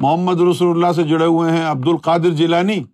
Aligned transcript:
محمد 0.00 0.40
رسول 0.40 0.76
اللہ 0.76 0.92
سے 0.92 1.02
جڑے 1.02 1.26
ہوئے 1.26 1.50
ہیں 1.50 1.64
عبد 1.64 1.88
القادر 1.88 2.30
جیلانی 2.30 2.84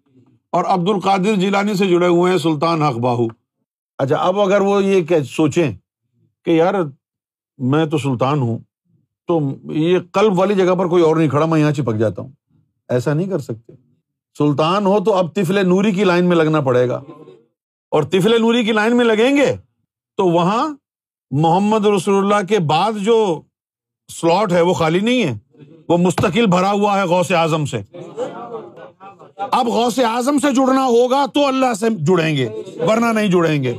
اور 0.53 0.65
عبد 0.65 0.89
القادر 0.89 1.37
جیلانی 1.37 1.75
سے 1.75 1.87
جڑے 1.87 2.07
ہوئے 2.07 2.33
ہیں 2.33 2.39
سلطان 2.39 2.83
حق 2.83 2.95
باہو۔ 2.95 3.27
اچھا 3.99 4.17
اب 4.17 4.41
اگر 4.41 4.61
وہ 4.61 4.85
یہ 4.85 5.03
سوچیں 5.23 5.73
کہ 6.45 6.51
یار 6.51 6.75
میں 7.59 7.87
تو 7.87 7.99
سلطان 7.99 8.39
ہوں، 8.39 8.59
تو 9.27 9.41
یہ 9.73 9.99
قلب 10.13 10.39
والی 10.39 10.55
جگہ 10.55 10.75
پر 10.75 10.87
کوئی 10.87 11.03
اور 11.03 11.17
نہیں 11.17 11.29
کھڑا، 11.29 11.47
میں 11.47 11.61
یہاں 11.61 11.73
چپک 11.73 11.95
جاتا 11.95 12.23
ہوں۔ 12.23 12.31
ایسا 12.89 13.15
نہیں 13.15 13.29
کر 13.29 13.39
سکتے۔ 13.39 13.73
سلطان 14.39 14.87
ہو 14.87 15.05
تو 15.05 15.15
اب 15.15 15.35
تفل 15.35 15.69
نوری 15.69 15.93
کی 15.93 16.05
لائن 16.05 16.29
میں 16.29 16.37
لگنا 16.37 16.61
پڑے 16.61 16.89
گا۔ 16.89 17.01
اور 17.91 18.03
تفل 18.03 18.41
نوری 18.41 18.65
کی 18.65 18.73
لائن 18.73 18.97
میں 18.97 19.05
لگیں 19.05 19.37
گے 19.37 19.57
تو 20.17 20.25
وہاں 20.25 20.77
محمد 21.31 21.87
رسول 21.87 22.25
اللہ 22.25 22.47
کے 22.47 22.59
بعد 22.59 22.93
جو 22.93 23.41
سلاٹ 24.21 24.53
ہے 24.53 24.61
وہ 24.61 24.73
خالی 24.73 25.01
نہیں 25.01 25.23
ہے۔ 25.23 25.46
وہ 25.89 25.97
مستقل 25.97 26.47
بھرا 26.47 26.73
ہوا 26.73 27.01
ہے 27.01 27.07
غوث 27.07 27.33
اعظم 27.33 27.65
سے۔ 27.65 27.81
اب 29.51 29.69
غوث 29.69 29.99
اعظم 29.99 30.39
سے 30.39 30.51
جڑنا 30.55 30.85
ہوگا 30.85 31.25
تو 31.35 31.47
اللہ 31.47 31.75
سے 31.75 31.91
جڑیں 31.91 32.37
گے، 32.37 32.49
ورنہ 32.89 33.13
نہیں 33.13 33.29
جڑیں 33.29 33.63
گے۔ 33.63 33.75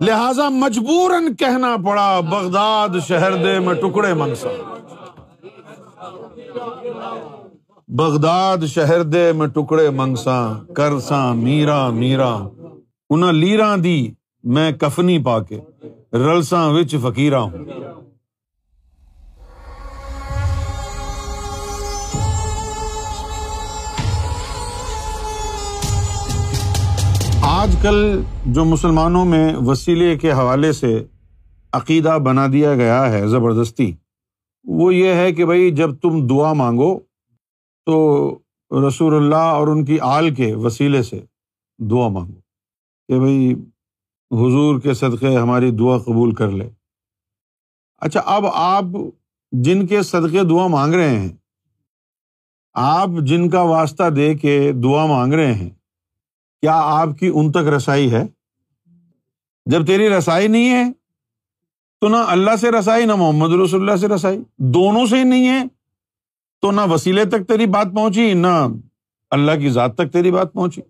لہذا 0.00 0.48
مجبور 0.48 1.10
کہنا 1.38 1.76
پڑا، 1.84 2.20
بغداد 2.20 2.88
شہر 3.08 3.34
دے 3.44 3.58
میں 3.58 3.74
ٹکڑے 3.74 4.14
منسا 4.14 4.48
بغداد 7.88 8.58
شہر 8.66 9.02
دے 9.02 9.32
میں 9.32 9.46
ٹکڑے 9.46 9.90
منگسا 9.90 10.38
کرساں 10.76 11.34
میرا 11.34 11.88
میرا۔ 11.88 12.32
انہیں 13.10 13.32
لیرا 13.32 13.74
دی 13.84 14.10
میں 14.44 14.72
کفنی 14.72 15.18
پا 15.18 15.38
کے 15.42 15.60
رلساں 16.12 16.70
وچ 16.70 16.94
فقیرہ 17.02 17.36
ہوں۔ 17.36 17.64
آج 27.62 27.74
کل 27.82 27.96
جو 28.46 28.64
مسلمانوں 28.64 29.24
میں 29.24 29.54
وسیلے 29.56 30.16
کے 30.18 30.30
حوالے 30.32 30.70
سے 30.72 30.88
عقیدہ 31.72 32.16
بنا 32.22 32.46
دیا 32.52 32.74
گیا 32.74 33.10
ہے، 33.12 33.26
زبردستی، 33.26 33.90
وہ 34.64 34.94
یہ 34.94 35.14
ہے 35.14 35.32
کہ 35.32 35.44
بھائی 35.44 35.70
جب 35.70 35.94
تم 35.96 36.26
دعا 36.26 36.52
مانگو 36.52 36.88
تو 37.86 37.98
رسول 38.70 39.14
اللہ 39.14 39.44
اور 39.50 39.68
ان 39.68 39.84
کی 39.84 39.98
آل 40.00 40.34
کے 40.34 40.54
وسیلے 40.54 41.02
سے 41.02 41.20
دعا 41.78 42.08
مانگو 42.08 42.40
کہ 43.08 43.18
بھائی 43.18 43.52
حضور 44.30 44.80
کے 44.80 44.94
صدقے 44.94 45.36
ہماری 45.36 45.70
دعا 45.70 45.98
قبول 45.98 46.34
کر 46.34 46.50
لے۔ 46.50 46.68
اچھا 48.02 48.20
اب 48.26 48.46
آپ 48.46 48.84
جن 49.52 49.86
کے 49.86 50.02
صدقے 50.02 50.42
دعا 50.44 50.66
مانگ 50.66 50.94
رہے 50.94 51.18
ہیں، 51.18 51.32
آپ 52.74 53.08
جن 53.20 53.48
کا 53.50 53.62
واسطہ 53.68 54.10
دے 54.16 54.34
کے 54.34 54.56
دعا 54.82 55.06
مانگ 55.06 55.32
رہے 55.32 55.54
ہیں 55.54 55.70
کیا 56.62 56.74
آپ 56.74 57.08
کی 57.20 57.30
ان 57.34 57.52
تک 57.52 57.56
رسائی 57.56 58.12
ہے؟ 58.12 58.26
جب 59.66 59.86
تیری 59.86 60.08
رسائی 60.10 60.48
نہیں 60.48 60.70
ہے، 60.70 60.92
تو 62.00 62.08
نہ 62.08 62.16
اللہ 62.16 62.56
سے 62.56 62.70
رسائی، 62.70 63.04
نہ 63.04 63.14
محمد 63.14 63.48
رسول 63.48 63.80
اللہ 63.80 63.96
سے 63.96 64.08
رسائی، 64.08 64.38
دونوں 64.58 65.06
سے 65.06 65.16
ہی 65.18 65.22
نہیں 65.22 65.48
ہے، 65.48 65.62
تو 66.60 66.70
نہ 66.70 66.80
وسیلے 66.90 67.24
تک 67.24 67.48
تیری 67.48 67.66
بات 67.66 67.86
پہنچی، 67.94 68.34
نہ 68.34 68.68
اللہ 69.30 69.52
کی 69.60 69.70
ذات 69.70 69.94
تک 69.94 70.12
تیری 70.12 70.30
بات 70.30 70.52
پہنچی۔ 70.52 70.80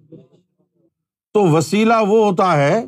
تو 1.35 1.49
وسیلہ 1.49 1.95
وہ 2.09 2.31
ہوتا 2.31 2.57
ہے 2.57 2.85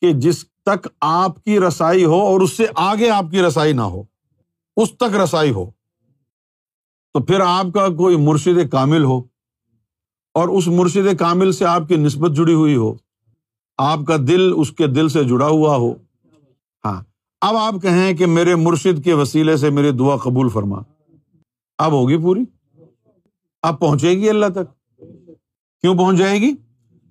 کہ 0.00 0.12
جس 0.12 0.44
تک 0.62 0.88
آپ 1.00 1.44
کی 1.44 1.60
رسائی 1.60 2.04
ہو 2.04 2.20
اور 2.20 2.40
اس 2.40 2.56
سے 2.56 2.66
آگے 2.74 3.10
آپ 3.10 3.24
کی 3.30 3.42
رسائی 3.42 3.72
نہ 3.72 3.80
ہو، 3.80 4.02
اس 4.76 4.92
تک 4.92 5.16
رسائی 5.24 5.50
ہو۔ 5.50 5.70
تو 7.12 7.20
پھر 7.20 7.40
آپ 7.40 7.66
کا 7.74 7.88
کوئی 7.88 8.16
مرشد 8.16 8.70
کامل 8.70 9.04
ہو۔ 9.04 9.29
اور 10.34 10.48
اس 10.48 10.68
مرشد 10.68 11.18
کامل 11.18 11.52
سے 11.52 11.64
آپ 11.64 11.82
کی 11.88 11.96
نسبت 11.96 12.30
جڑی 12.30 12.54
ہوئی 12.54 12.76
ہو، 12.76 12.94
آپ 13.78 13.98
کا 14.08 14.16
دل 14.16 14.52
اس 14.56 14.70
کے 14.70 14.86
دل 14.86 15.08
سے 15.08 15.24
جڑا 15.24 15.46
ہوا 15.46 15.76
ہو۔ 15.76 15.92
ہاں 16.84 17.02
اب 17.40 17.56
آپ 17.56 17.74
کہیں 17.82 18.14
کہ 18.14 18.26
میرے 18.26 18.54
مرشد 18.54 19.04
کے 19.04 19.12
وسیلے 19.12 19.56
سے 19.56 19.70
میری 19.70 19.90
دعا 19.90 20.16
قبول 20.16 20.48
فرما۔ 20.48 20.78
اب 21.78 21.92
ہوگی 21.92 22.16
پوری؟ 22.16 22.40
اب 23.62 23.78
پہنچے 23.78 24.10
گی 24.10 24.30
اللہ 24.30 24.46
تک؟ 24.46 24.98
کیوں 25.80 25.94
پہنچ 25.94 26.16
جائے 26.16 26.40
گی؟ 26.40 26.54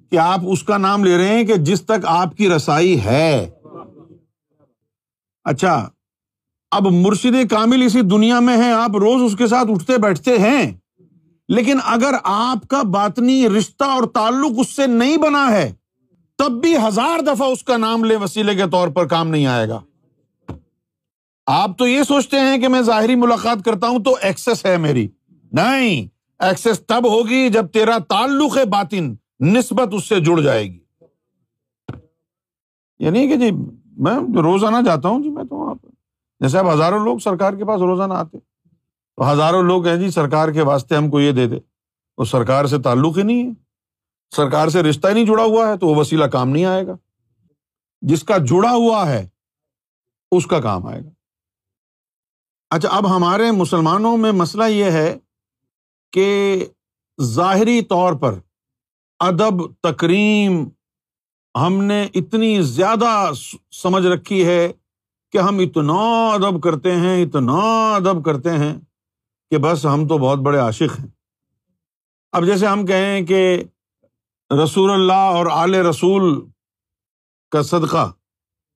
کہ 0.09 0.17
آپ 0.17 0.39
اس 0.47 0.63
کا 0.63 0.77
نام 0.77 1.03
لے 1.03 1.17
رہے 1.17 1.27
ہیں 1.27 1.43
کہ 1.43 1.55
جس 1.55 1.81
تک 1.81 2.05
آپ 2.05 2.37
کی 2.37 2.49
رسائی 2.49 3.03
ہے۔ 3.03 3.49
اچھا 5.43 5.89
اب 6.71 6.87
مرشد 6.91 7.49
کامل 7.49 7.83
اسی 7.83 8.01
دنیا 8.01 8.39
میں 8.39 8.57
ہے 8.57 8.71
آپ 8.71 8.91
روز 8.95 9.21
اس 9.23 9.37
کے 9.37 9.47
ساتھ 9.47 9.71
اٹھتے 9.71 9.97
بیٹھتے 9.97 10.37
ہیں۔ 10.37 10.71
لیکن 11.49 11.77
اگر 11.85 12.13
آپ 12.23 12.67
کا 12.67 12.81
باطنی 12.81 13.49
رشتہ 13.49 13.83
اور 13.83 14.03
تعلق 14.03 14.51
اس 14.57 14.75
سے 14.75 14.87
نہیں 14.87 15.17
بنا 15.17 15.51
ہے، 15.51 15.73
تب 16.37 16.51
بھی 16.51 16.77
ہزار 16.77 17.19
دفعہ 17.19 17.47
اس 17.47 17.63
کا 17.63 17.77
نام 17.77 18.03
لے 18.03 18.15
وسیلے 18.15 18.55
کے 18.55 18.63
طور 18.71 18.87
پر 18.87 19.07
کام 19.07 19.27
نہیں 19.27 19.45
آئے 19.45 19.69
گا۔ 19.69 19.79
آپ 21.45 21.77
تو 21.77 21.87
یہ 21.87 22.03
سوچتے 22.03 22.39
ہیں 22.39 22.57
کہ 22.57 22.67
میں 22.67 22.81
ظاہری 22.81 23.15
ملاقات 23.15 23.57
کرتا 23.65 23.87
ہوں 23.87 23.99
تو 23.99 24.17
ایکسس 24.21 24.65
ہے 24.65 24.77
میری۔ 24.77 25.07
نہیں 25.51 26.07
ایکسس 26.39 26.79
تب 26.87 27.09
ہوگی 27.09 27.49
جب 27.49 27.67
تیرا 27.67 27.97
تعلق 27.97 28.57
ہے 28.57 28.65
باطن 28.65 29.15
نسبت 29.39 29.87
اس 29.91 30.09
سے 30.09 30.19
جڑ 30.19 30.39
جائے 30.39 30.67
گی۔ 30.67 30.79
یعنی 32.99 33.27
کہ 33.27 33.35
جی 33.35 33.51
میں 33.97 34.41
روزانہ 34.41 34.77
جاتا 34.85 35.09
ہوں 35.09 35.23
جی 35.23 35.29
میں 35.29 35.43
تو 35.43 35.55
وہاں 35.55 35.75
پہ 35.75 35.87
جیسے 36.39 36.59
اب 36.59 36.73
ہزاروں 36.73 36.99
لوگ 37.03 37.17
سرکار 37.17 37.53
کے 37.53 37.65
پاس 37.65 37.81
روزانہ 37.81 38.13
آتے 38.13 38.37
تو 39.19 39.31
ہزاروں 39.31 39.63
لوگ 39.63 39.87
ہیں 39.87 39.95
جی 39.95 40.11
سرکار 40.11 40.49
کے 40.49 40.61
واسطے 40.61 40.95
ہم 40.95 41.09
کو 41.09 41.19
یہ 41.19 41.31
دے 41.31 41.47
دے۔ 41.47 41.55
وہ 42.17 42.25
سرکار 42.25 42.65
سے 42.65 42.77
تعلق 42.77 43.17
ہی 43.17 43.23
نہیں 43.23 43.43
ہے۔ 43.43 43.49
سرکار 44.35 44.67
سے 44.67 44.83
رشتہ 44.83 45.07
ہی 45.07 45.13
نہیں 45.13 45.25
جڑا 45.25 45.43
ہوا 45.43 45.67
ہے 45.67 45.77
تو 45.77 45.87
وہ 45.87 45.95
وسیلہ 45.95 46.25
کام 46.25 46.49
نہیں 46.49 46.65
آئے 46.65 46.87
گا۔ 46.87 46.97
جس 48.01 48.23
کا 48.23 48.37
جڑا 48.37 48.71
ہوا 48.71 49.09
ہے، 49.09 49.29
اس 50.31 50.47
کا 50.47 50.61
کام 50.61 50.87
آئے 50.87 51.03
گا۔ 51.03 51.09
اچھا 52.69 52.89
اب 52.89 53.15
ہمارے 53.15 53.51
مسلمانوں 53.51 54.17
میں 54.17 54.31
مسئلہ 54.31 54.63
یہ 54.63 54.83
ہے 54.83 55.17
کہ 56.11 56.65
ظاہری 57.21 57.81
طور 57.81 58.13
پر 58.13 58.39
ادب، 59.19 59.73
تکریم 59.73 60.69
ہم 61.55 61.83
نے 61.83 62.07
اتنی 62.13 62.61
زیادہ 62.61 63.31
سمجھ 63.71 64.05
رکھی 64.05 64.45
ہے 64.45 64.71
کہ 65.31 65.37
ہم 65.37 65.57
اتنا 65.57 66.29
ادب 66.33 66.63
کرتے 66.63 66.95
ہیں، 66.95 67.25
اتنا 67.25 67.95
ادب 67.95 68.25
کرتے 68.25 68.49
ہیں۔ 68.49 68.88
کہ 69.49 69.57
بس 69.57 69.85
ہم 69.85 70.07
تو 70.07 70.17
بہت 70.17 70.39
بڑے 70.39 70.59
عاشق 70.59 70.99
ہیں۔ 70.99 71.07
اب 72.31 72.45
جیسے 72.45 72.67
ہم 72.67 72.85
کہیں 72.85 73.25
کہ 73.25 73.63
رسول 74.63 74.91
اللہ 74.91 75.13
اور 75.13 75.45
آل 75.51 75.75
رسول 75.75 76.45
کا 77.51 77.63
صدقہ 77.63 78.11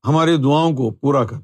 ہماری 0.07 0.38
دعاؤں 0.38 0.72
کو 0.72 0.91
پورا 0.91 1.25
کر۔ 1.25 1.38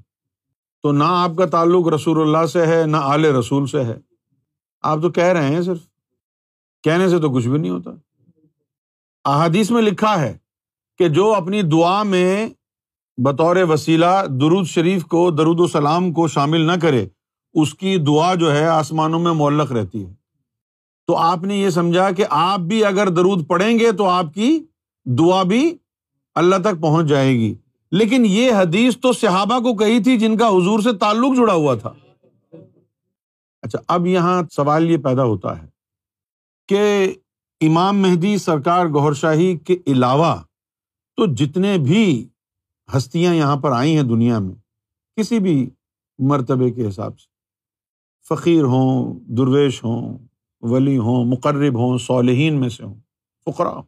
تو 0.84 0.92
نہ 0.92 1.04
آپ 1.08 1.32
کا 1.38 1.46
تعلق 1.46 1.88
رسول 1.88 2.22
اللہ 2.22 2.46
سے 2.46 2.66
ہے، 2.66 2.84
نہ 2.86 2.98
آل 2.98 3.26
رسول 3.26 3.68
سے 3.68 3.84
ہے۔ 3.84 3.98
آپ 4.82 5.00
تو 5.02 5.10
کہہ 5.10 5.24
رہے 5.24 5.48
ہیں 5.48 5.62
صرف۔ 5.62 5.80
کہنے 6.84 7.10
سے 7.10 7.20
تو 7.20 7.32
کچھ 7.32 7.48
بھی 7.48 7.60
نہیں 7.60 7.72
ہوتا۔ 7.72 7.92
احادیث 9.26 9.72
میں 9.72 9.82
لکھا 9.82 10.22
ہے 10.22 10.38
کہ 10.98 11.10
جو 11.10 11.34
اپنی 11.34 11.62
دعا 11.62 12.04
میں 12.04 12.50
بطور 13.26 13.56
وسیلہ 13.56 14.26
درود 14.28 14.68
شریف 14.68 15.06
کو، 15.06 15.32
درود 15.32 15.60
السلام 15.60 16.14
کو 16.14 16.28
شامل 16.28 16.62
نہ 16.62 16.72
کرے 16.82 17.08
اس 17.62 17.74
کی 17.74 17.98
دعا 17.98 18.36
جو 18.36 18.56
ہے 18.56 18.66
آسمانوں 18.66 19.20
میں 19.20 19.32
معلق 19.32 19.72
رہتی 19.72 20.06
ہے۔ 20.06 20.14
تو 21.08 21.18
آپ 21.18 21.44
نے 21.44 21.58
یہ 21.58 21.70
سمجھا 21.70 22.12
کہ 22.12 22.24
آپ 22.30 22.60
بھی 22.60 22.86
اگر 22.86 23.10
درود 23.10 23.48
پڑھیں 23.48 23.80
گے 23.80 23.92
تو 23.92 24.10
آپ 24.10 24.26
کی 24.34 24.64
دعا 25.06 25.44
بھی 25.44 25.78
اللہ 26.36 26.56
تک 26.56 26.82
پہنچ 26.82 27.08
جائے 27.08 27.34
گی۔ 27.34 27.56
لیکن 27.92 28.24
یہ 28.26 28.52
حدیث 28.54 28.98
تو 28.98 29.14
صحابہ 29.14 29.60
کو 29.60 29.76
کہی 29.76 30.04
تھی 30.04 30.18
جن 30.18 30.38
کا 30.38 30.48
حضور 30.48 30.80
سے 30.80 30.94
تعلق 30.94 31.38
جڑا 31.38 31.54
ہوا 31.54 31.76
تھا۔ 31.76 31.94
اچھا 33.62 33.80
اب 33.88 34.08
یہاں 34.08 34.44
سوال 34.52 34.90
یہ 34.90 34.98
پیدا 34.98 35.24
ہوتا 35.24 35.62
ہے 35.62 35.68
کہ 36.68 37.14
امام 37.62 37.98
مہدی 37.98 38.38
سرکار 38.38 38.86
گور 38.86 39.14
شاہی 39.14 39.58
کے 39.58 39.78
علاوہ 39.88 40.36
تو 41.18 41.26
جتنے 41.26 41.78
بھی 41.78 42.28
ہستیاں 42.98 43.36
یہاں 43.36 43.56
پر 43.56 43.72
آئی 43.72 43.96
ہیں 43.96 44.04
دنیا 44.04 44.40
میں، 44.40 44.56
کسی 45.18 45.40
بھی 45.40 45.70
مرتبے 46.20 46.72
کے 46.72 46.90
حساب 46.90 47.20
سے۔ 47.20 47.29
فقیر 48.28 48.64
ہوں، 48.64 49.20
درویش 49.20 49.84
ہوں، 49.84 50.18
ولی 50.62 50.98
ہوں، 50.98 51.26
مقرب 51.26 51.78
ہوں، 51.78 51.98
صالحین 51.98 52.60
میں 52.60 52.70
سے 52.70 52.84
ہوں 52.84 52.96
فقرا 53.46 53.70
ہوں، 53.70 53.84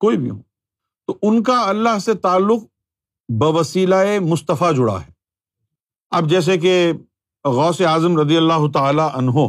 کوئی 0.00 0.16
بھی 0.16 0.30
ہوں۔ 0.30 0.42
تو 1.06 1.18
ان 1.22 1.42
کا 1.42 1.68
اللہ 1.68 1.98
سے 1.98 2.14
تعلق 2.14 2.62
بوسیلہ 3.28 3.94
مصطفیٰ 4.20 4.74
جڑا 4.74 5.00
ہے۔ 5.00 5.10
اب 6.10 6.30
جیسے 6.30 6.58
کہ 6.58 6.92
غوث 7.44 7.80
اعظم 7.80 8.18
رضی 8.18 8.36
اللہ 8.36 8.70
تعالی 8.74 9.02
عنہ، 9.14 9.48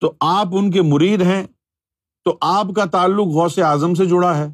تو 0.00 0.12
آپ 0.20 0.46
ان 0.52 0.70
کے 0.70 0.82
مرید 0.82 1.22
ہیں، 1.22 1.46
تو 2.24 2.36
آپ 2.40 2.66
کا 2.76 2.84
تعلق 2.84 3.26
غوث 3.26 3.58
اعظم 3.58 3.94
سے 3.94 4.06
جڑا 4.06 4.36
ہے۔ 4.36 4.46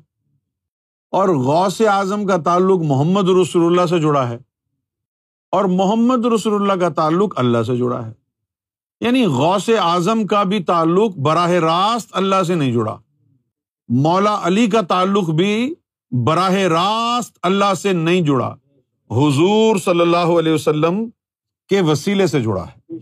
اور 1.10 1.28
غوث 1.28 1.80
اعظم 1.80 2.26
کا 2.26 2.36
تعلق 2.36 2.80
محمد 2.80 3.28
رسول 3.28 3.66
اللہ 3.66 3.86
سے 3.86 4.00
جڑا 4.00 4.28
ہے۔ 4.28 4.38
اور 5.52 5.64
محمد 5.64 6.24
رسول 6.24 6.54
اللہ 6.54 6.80
کا 6.80 6.88
تعلق 6.88 7.38
اللہ 7.38 7.62
سے 7.62 7.76
جڑا 7.76 8.06
ہے۔ 8.06 8.19
یعنی 9.00 9.26
غوث 9.26 9.68
اعظم 9.68 10.26
کا 10.26 10.42
بھی 10.42 10.62
تعلق 10.62 11.16
براہ 11.16 11.50
راست 11.50 12.08
اللہ 12.12 12.42
سے 12.46 12.54
نہیں 12.54 12.72
جڑا۔ 12.72 12.96
مولا 13.88 14.38
علی 14.42 14.66
کا 14.66 14.80
تعلق 14.80 15.30
بھی 15.30 15.74
براہ 16.10 16.52
راست 16.52 17.38
اللہ 17.42 17.74
سے 17.74 17.92
نہیں 17.92 18.20
جڑا۔ 18.20 18.54
حضور 19.10 19.76
صلی 19.76 20.00
اللہ 20.00 20.38
علیہ 20.38 20.52
وسلم 20.52 21.08
کے 21.68 21.80
وسیلے 21.80 22.26
سے 22.26 22.40
جڑا 22.40 22.64
ہے۔ 22.64 22.94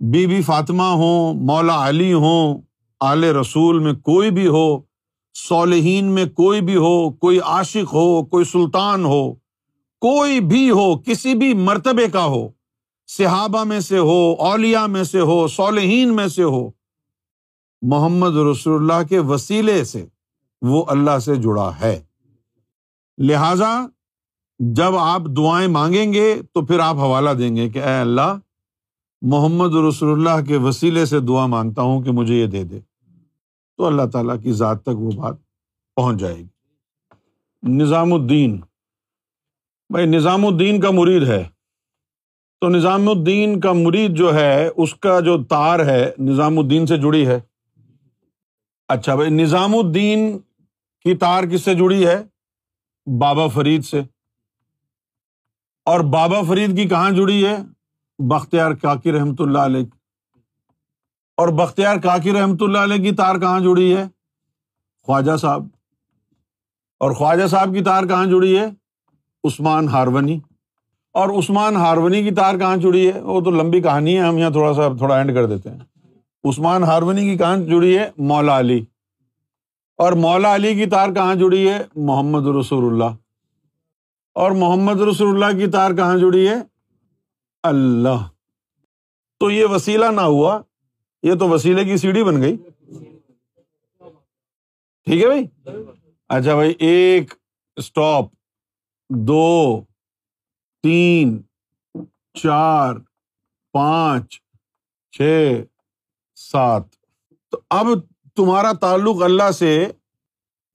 بی 0.00 0.26
بی 0.26 0.42
فاطمہ 0.42 0.82
ہوں، 0.82 1.34
مولا 1.34 1.88
علی 1.88 2.12
ہوں، 2.12 2.62
آل 3.00 3.24
رسول 3.24 3.78
میں 3.78 3.92
کوئی 3.92 4.30
بھی 4.30 4.46
ہو، 4.46 4.80
صالحین 5.48 6.04
میں 6.04 6.26
کوئی 6.26 6.60
بھی 6.60 6.76
ہو، 6.76 7.10
کوئی 7.10 7.40
عاشق 7.40 7.94
ہو، 7.94 8.24
کوئی 8.24 8.44
سلطان 8.44 9.04
ہو، 9.04 9.32
کوئی 10.00 10.40
بھی 10.40 10.70
ہو، 10.70 10.98
کسی 10.98 11.34
بھی 11.34 11.54
مرتبے 11.54 12.06
کا 12.08 12.24
ہو 12.24 12.48
صحابہ 13.16 13.64
میں 13.64 13.80
سے 13.80 13.98
ہو 13.98 14.34
اولیا 14.38 14.86
میں 14.86 15.04
سے 15.04 15.20
ہو، 15.20 15.48
صالحین 15.48 16.16
میں 16.16 16.28
سے 16.28 16.42
ہو، 16.42 16.70
محمد 17.82 18.36
رسول 18.36 18.82
اللہ 18.82 19.06
کے 19.08 19.18
وسیلے 19.18 19.84
سے 19.84 20.06
وہ 20.62 20.84
اللہ 20.88 21.18
سے 21.18 21.36
جڑا 21.36 21.70
ہے۔ 21.80 22.02
لہذا 23.18 23.86
جب 24.58 24.96
آپ 24.96 25.22
دعائیں 25.36 25.68
مانگیں 25.68 26.12
گے 26.12 26.42
تو 26.52 26.66
پھر 26.66 26.78
آپ 26.78 26.94
حوالہ 26.94 27.30
دیں 27.30 27.56
گے 27.56 27.68
کہ 27.68 27.78
اے 27.78 28.00
اللہ، 28.00 28.36
محمد 29.22 29.74
رسول 29.88 30.12
اللہ 30.12 30.44
کے 30.44 30.56
وسیلے 30.56 31.06
سے 31.06 31.20
دعا 31.20 31.46
مانگتا 31.46 31.82
ہوں 31.82 32.02
کہ 32.02 32.10
مجھے 32.10 32.34
یہ 32.34 32.46
دے 32.46 32.64
دے۔ 32.64 32.80
تو 33.76 33.86
اللہ 33.86 34.02
تعالیٰ 34.12 34.42
کی 34.42 34.52
ذات 34.52 34.82
تک 34.82 34.98
وہ 34.98 35.10
بات 35.10 35.34
پہنچ 35.96 36.20
جائے 36.20 36.36
گی۔ 36.36 36.46
نظام 37.62 38.12
الدین۔ 38.12 38.60
بھائی، 39.90 40.06
نظام 40.06 40.46
الدین 40.46 40.80
کا 40.80 40.90
مرید 40.90 41.28
ہے۔ 41.28 41.51
تو 42.62 42.68
نظام 42.68 43.08
الدین 43.08 43.60
کا 43.60 43.72
مرید 43.72 44.16
جو 44.16 44.34
ہے، 44.34 44.68
اس 44.76 44.94
کا 44.94 45.20
جو 45.20 45.44
تار 45.44 45.86
ہے، 45.86 46.12
نظام 46.18 46.58
الدین 46.58 46.86
سے 46.86 46.96
جڑی 46.96 47.26
ہے۔ 47.26 47.40
اچھا 48.88 49.14
بھائی، 49.14 49.30
نظام 49.30 49.74
الدین 49.74 50.38
کی 51.02 51.16
تار 51.16 51.44
کس 51.44 51.62
سے 51.62 51.74
جڑی 51.74 52.06
ہے؟ 52.06 52.22
بابا 53.18 53.46
فرید 53.46 53.84
سے۔ 53.84 54.00
اور 55.84 56.00
بابا 56.00 56.42
فرید 56.48 56.76
کی 56.76 56.88
کہاں 56.88 57.10
جڑی 57.10 57.46
ہے؟ 57.46 57.56
بختیار 58.18 58.72
کاکی 58.72 59.12
رحمۃ 59.12 59.36
اللہ 59.38 59.58
علیہ 59.58 59.86
اور 61.36 61.48
بختیار 61.48 61.96
کاکی 61.96 62.32
رحمۃ 62.32 62.56
اللہ 62.60 62.78
علیہ 62.78 63.10
کی 63.10 63.12
تار 63.12 63.38
کہاں 63.38 63.60
جڑی 63.60 63.96
ہے؟ 63.96 64.04
خواجہ 65.02 65.36
صاحب۔ 65.36 65.66
اور 67.00 67.10
خواجہ 67.10 67.46
صاحب 67.46 67.74
کی 67.74 67.84
تار 67.84 68.04
کہاں 68.04 68.26
جڑی 68.26 68.58
ہے؟ 68.58 68.66
عثمان 69.44 69.88
ہارونی 69.88 70.40
اور 71.12 71.28
عثمان 71.28 71.76
ہارونی 71.76 72.22
کی 72.22 72.30
تار 72.30 72.58
کہاں 72.58 72.76
جڑی 72.76 73.12
ہے؟ 73.12 73.20
وہ 73.20 73.40
تو 73.40 73.50
لمبی 73.50 73.80
کہانی 73.80 74.14
ہے، 74.14 74.20
ہم 74.20 74.38
یہاں 74.38 74.50
تھوڑا 74.50 74.74
سا، 74.74 74.88
تھوڑا 74.98 75.16
اینڈ 75.16 75.34
کر 75.34 75.46
دیتے 75.46 75.70
ہیں۔ 75.70 75.78
عثمان 76.44 76.82
ہارونی 76.82 77.20
کی 77.20 77.38
کہاں 77.38 77.56
جڑی 77.56 77.98
ہے؟ 77.98 78.10
مولا 78.18 78.58
علی۔ 78.58 78.84
اور 79.96 80.12
مولا 80.12 80.54
علی 80.54 80.74
کی 80.74 80.86
تار 80.86 81.08
کہاں 81.08 81.34
جڑی 81.34 81.70
ہے؟ 81.70 81.78
محمد 81.96 82.46
رسول 82.46 82.92
اللہ۔ 82.92 83.16
اور 84.34 84.50
محمد 84.50 85.00
رسول 85.00 85.42
اللہ 85.42 85.64
کی 85.64 85.70
تار 85.70 85.90
کہاں 85.90 86.18
جڑی 86.18 86.48
ہے؟ 86.48 86.54
اللہ۔ 87.62 88.28
تو 89.40 89.50
یہ 89.50 89.66
وسیلہ 89.66 90.06
نہ 90.06 90.20
ہوا، 90.20 90.60
یہ 91.22 91.34
تو 91.34 91.48
وسیلے 91.48 91.84
کی 91.84 91.96
سیڑھی 91.96 92.24
بن 92.24 92.42
گئی۔ 92.42 92.56
ٹھیک 95.04 95.22
ہے 95.22 95.26
بھائی؟ 95.26 95.46
اچھا 96.28 96.54
بھائی، 96.54 96.74
ایک 96.78 97.34
اسٹاپ 97.76 98.24
دو۔ 99.10 99.80
تین، 100.82 101.42
چار، 102.42 102.94
پانچ، 103.72 104.40
چھ، 105.12 105.62
سات۔ 106.34 106.82
تو 107.50 107.60
اب 107.70 107.86
تمہارا 108.36 108.72
تعلق 108.72 109.22
اللہ 109.22 109.50
سے، 109.50 109.88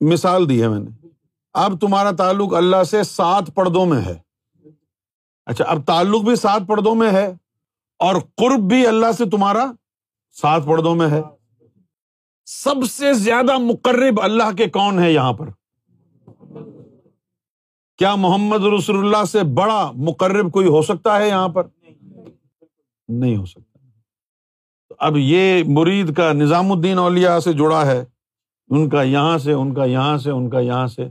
مثال 0.00 0.48
دی 0.48 0.62
ہے 0.62 0.68
میں 0.68 0.80
نے۔ 0.80 1.06
اب 1.54 1.80
تمہارا 1.80 2.10
تعلق 2.10 2.54
اللہ 2.54 2.82
سے 2.82 3.02
سات 3.02 3.50
پردوں 3.54 3.86
میں 3.86 4.02
ہے۔ 4.02 4.18
اچھا 5.46 5.64
اب 5.64 5.86
تعلق 5.86 6.22
بھی 6.22 6.36
سات 6.36 6.62
پردوں 6.68 6.94
میں 6.94 7.10
ہے 7.10 7.26
اور 7.98 8.14
قرب 8.14 8.68
بھی 8.68 8.86
اللہ 8.86 9.12
سے 9.12 9.24
تمہارا 9.24 9.66
سات 10.30 10.62
پردوں 10.66 10.94
میں 10.94 11.08
ہے۔ 11.08 11.22
سب 12.46 12.90
سے 12.90 13.12
زیادہ 13.12 13.58
مقرب 13.58 14.20
اللہ 14.20 14.56
کے 14.56 14.66
کون 14.66 14.98
ہے 14.98 15.12
یہاں 15.12 15.32
پر؟ 15.32 15.48
کیا 17.98 18.14
محمد 18.14 18.60
رسول 18.78 18.98
اللہ 18.98 19.24
سے 19.24 19.38
بڑا 19.54 19.92
مقرب 19.94 20.52
کوئی 20.52 20.68
ہو 20.68 20.82
سکتا 20.82 21.18
ہے 21.18 21.28
یہاں 21.28 21.48
پر؟ 21.48 21.66
نہیں 23.08 23.36
ہو 23.36 23.46
سکتا۔ 23.46 23.78
اب 24.98 25.12
یہ 25.16 25.64
مرید 25.66 26.16
کا 26.16 26.32
نظام 26.32 26.72
الدین 26.72 26.98
اولیا 26.98 27.40
سے 27.40 27.52
جڑا 27.52 27.86
ہے، 27.86 28.04
ان 28.68 28.88
کا 28.88 29.02
یہاں 29.02 29.38
سے، 29.38 29.52
ان 29.52 29.74
کا 29.74 29.84
یہاں 29.84 30.18
سے، 30.18 30.30
ان 30.30 30.50
کا 30.50 30.60
یہاں 30.60 30.86
سے۔ 30.86 31.08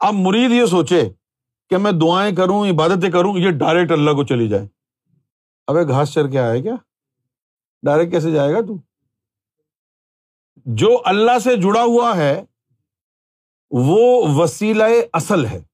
اب 0.00 0.14
مرید 0.14 0.50
یہ 0.50 0.66
سوچے 0.66 1.08
کہ 1.70 1.76
میں 1.76 1.92
دعائیں 1.92 2.36
کروں، 2.36 2.68
عبادتیں 2.68 3.10
کروں، 3.10 3.38
یہ 3.38 3.50
ڈائریکٹ 3.50 3.92
اللہ 3.92 4.10
کو 4.10 4.24
چلی 4.24 4.48
جائے۔ 4.48 4.66
اب 5.66 5.76
گھاس 5.88 6.12
چر 6.12 6.28
کے 6.28 6.38
آئے 6.38 6.62
کیا؟ 6.62 6.74
ڈائریکٹ 7.82 8.12
کیسے 8.12 8.30
جائے 8.30 8.54
گا 8.54 8.60
تو؟ 8.60 8.76
جو 10.56 11.02
اللہ 11.04 11.38
سے 11.38 11.56
جڑا 11.56 11.82
ہوا 11.82 12.16
ہے، 12.16 12.44
وہ 13.70 14.28
وسیلہ 14.36 14.84
اصل 15.12 15.46
ہے۔ 15.46 15.71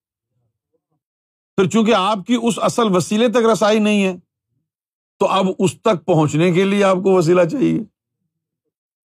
پھر 1.59 1.69
چونکہ 1.69 1.95
آپ 1.95 2.19
کی 2.27 2.37
اس 2.43 2.59
اصل 2.63 2.97
وسیلے 2.97 3.29
تک 3.29 3.47
رسائی 3.53 3.79
نہیں 3.79 4.05
ہے، 4.05 4.17
تو 5.19 5.27
اب 5.27 5.47
اس 5.59 5.81
تک 5.81 6.07
پہنچنے 6.07 6.53
کے 6.53 6.65
لیے 6.65 6.85
آپ 6.85 6.97
کو 6.97 7.15
وسیلہ 7.15 7.45
چاہیے۔ 7.45 7.81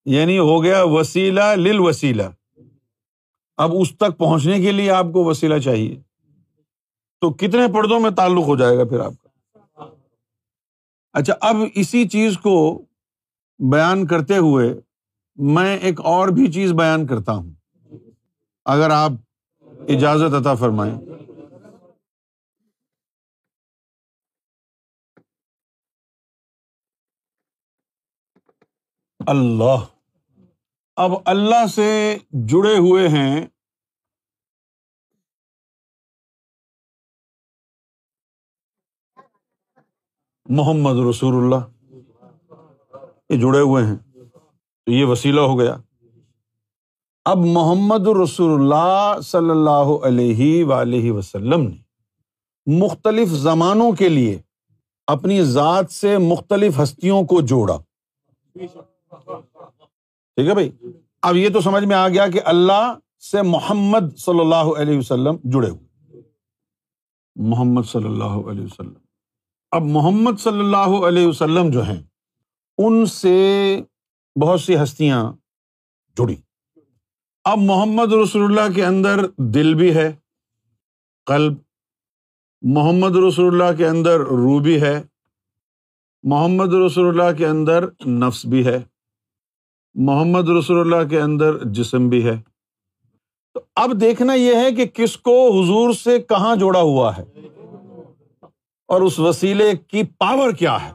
یعنی 0.05 0.39
ہو 0.39 0.63
گیا 0.63 0.83
وسیلہ 0.83 1.41
لل 1.55 1.79
وسیلہ 1.79 2.23
اب 3.57 3.71
اس 3.79 3.97
تک 3.97 4.17
پہنچنے 4.17 4.61
کے 4.61 4.71
لیے 4.71 4.91
آپ 4.91 5.05
کو 5.13 5.25
وسیلہ 5.25 5.59
چاہیے۔ 5.59 6.01
تو 7.21 7.33
کتنے 7.33 7.73
پردوں 7.73 7.99
میں 7.99 8.09
تعلق 8.09 8.43
ہو 8.43 8.57
جائے 8.57 8.77
گا 8.77 8.83
پھر 8.83 8.99
آپ 8.99 9.13
کا؟ 9.23 9.29
اچھا 11.13 11.33
اب 11.41 11.55
اسی 11.75 12.07
چیز 12.07 12.37
کو 12.37 12.85
بیان 13.71 14.07
کرتے 14.07 14.37
ہوئے 14.37 14.73
میں 15.35 15.77
ایک 15.77 16.01
اور 16.01 16.27
بھی 16.27 16.51
چیز 16.51 16.71
بیان 16.73 17.07
کرتا 17.07 17.31
ہوں۔ 17.31 17.51
اگر 18.65 18.89
آپ 18.89 19.11
اجازت 19.89 20.33
عطا 20.33 20.53
فرمائیں۔ 20.53 21.22
اللہ۔ 29.27 29.85
اب 30.95 31.11
اللہ 31.25 31.67
سے 31.67 32.17
جڑے 32.31 32.77
ہوئے 32.77 33.07
ہیں۔ 33.07 33.47
محمد 40.49 41.07
رسول 41.09 41.43
اللہ۔ 41.43 41.89
یہ 43.29 43.41
جڑے 43.41 43.59
ہوئے 43.59 43.85
ہیں۔ 43.85 43.95
تو 44.85 44.91
یہ 44.91 45.05
وسیلہ 45.05 45.41
ہو 45.41 45.59
گیا۔ 45.59 45.75
اب 47.25 47.37
محمد 47.37 48.07
رسول 48.23 48.61
اللہ 48.61 49.21
صلی 49.21 49.49
اللہ 49.49 50.05
علیہ 50.05 51.11
وسلم 51.11 51.61
نے 51.61 51.83
مختلف 52.79 53.27
زمانوں 53.27 53.91
کے 53.91 54.09
لیے 54.09 54.41
اپنی 55.07 55.43
ذات 55.43 55.91
سے 55.91 56.17
مختلف 56.17 56.79
ہستیوں 56.83 57.23
کو 57.23 57.41
جوڑا۔ 57.41 57.77
ٹھیک 60.35 60.47
ہے 60.47 60.53
بھائی؟ 60.53 60.71
اب 61.21 61.35
یہ 61.35 61.49
تو 61.49 61.61
سمجھ 61.61 61.83
میں 61.83 61.95
آ 61.95 62.09
گیا 62.09 62.27
کہ 62.27 62.41
اللہ 62.45 62.97
سے 63.31 63.41
محمد 63.41 64.17
صلی 64.17 64.39
اللہ 64.39 64.55
علیہ 64.55 64.97
وسلم 64.97 65.35
جڑے 65.43 65.69
ہوئے۔ 65.69 66.21
محمد 67.35 67.81
صلی 67.83 68.05
اللہ 68.05 68.23
علیہ 68.23 68.63
وسلم۔ 68.63 68.93
اب 69.71 69.81
محمد 69.81 70.39
صلی 70.39 70.59
اللہ 70.59 71.07
علیہ 71.07 71.27
وسلم 71.27 71.69
جو 71.69 71.83
ہیں، 71.83 72.03
ان 72.77 73.05
سے 73.05 73.79
بہت 74.41 74.61
سی 74.61 74.83
ہستیاں 74.83 75.33
جڑی۔ 76.17 76.35
اب 77.43 77.57
محمد 77.57 78.13
رسول 78.13 78.43
اللہ 78.43 78.73
کے 78.75 78.85
اندر 78.85 79.25
دل 79.37 79.73
بھی 79.73 79.95
ہے، 79.95 80.15
قلب۔ 81.25 81.53
محمد 82.61 83.15
رسول 83.15 83.61
اللہ 83.61 83.77
کے 83.77 83.87
اندر 83.87 84.19
روح 84.19 84.61
بھی 84.61 84.81
ہے۔ 84.81 85.03
محمد 86.23 86.73
رسول 86.73 87.07
اللہ 87.07 87.37
کے 87.37 87.47
اندر 87.47 87.85
نفس 88.05 88.45
بھی 88.45 88.65
ہے۔ 88.65 88.92
محمد 89.93 90.49
رسول 90.49 90.79
اللہ 90.79 91.09
کے 91.09 91.21
اندر 91.21 91.57
جسم 91.63 92.09
بھی 92.09 92.25
ہے۔ 92.25 92.41
تو 93.53 93.59
اب 93.75 94.01
دیکھنا 94.01 94.33
یہ 94.33 94.55
ہے 94.55 94.71
کہ 94.71 94.85
کس 94.85 95.17
کو 95.17 95.61
حضور 95.61 95.93
سے 95.93 96.19
کہاں 96.19 96.55
جوڑا 96.55 96.81
ہوا 96.81 97.17
ہے۔ 97.17 97.25
اور 98.87 99.01
اس 99.01 99.19
وسیلے 99.19 99.71
کی 99.87 100.03
پاور 100.03 100.51
کیا 100.51 100.77
ہے۔ 100.87 100.91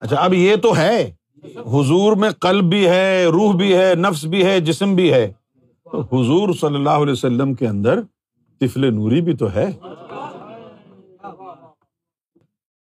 اچھا 0.00 0.16
اب 0.16 0.34
یہ 0.34 0.56
تو 0.56 0.76
ہے۔ 0.76 1.12
حضور 1.56 2.16
میں 2.16 2.30
قلب 2.30 2.64
بھی 2.64 2.88
ہے، 2.88 3.26
روح 3.26 3.56
بھی 3.56 3.76
ہے، 3.76 3.94
نفس 3.94 4.24
بھی 4.24 4.44
ہے، 4.44 4.60
جسم 4.60 4.94
بھی 4.94 5.12
ہے۔ 5.12 5.32
تو 5.92 6.00
حضور 6.00 6.54
صلی 6.54 6.74
اللہ 6.74 6.90
علیہ 6.90 7.12
وسلم 7.12 7.54
کے 7.54 7.68
اندر 7.68 8.00
طفل 8.60 8.94
نوری 8.94 9.20
بھی 9.20 9.36
تو 9.36 9.52
ہے۔ 9.54 9.70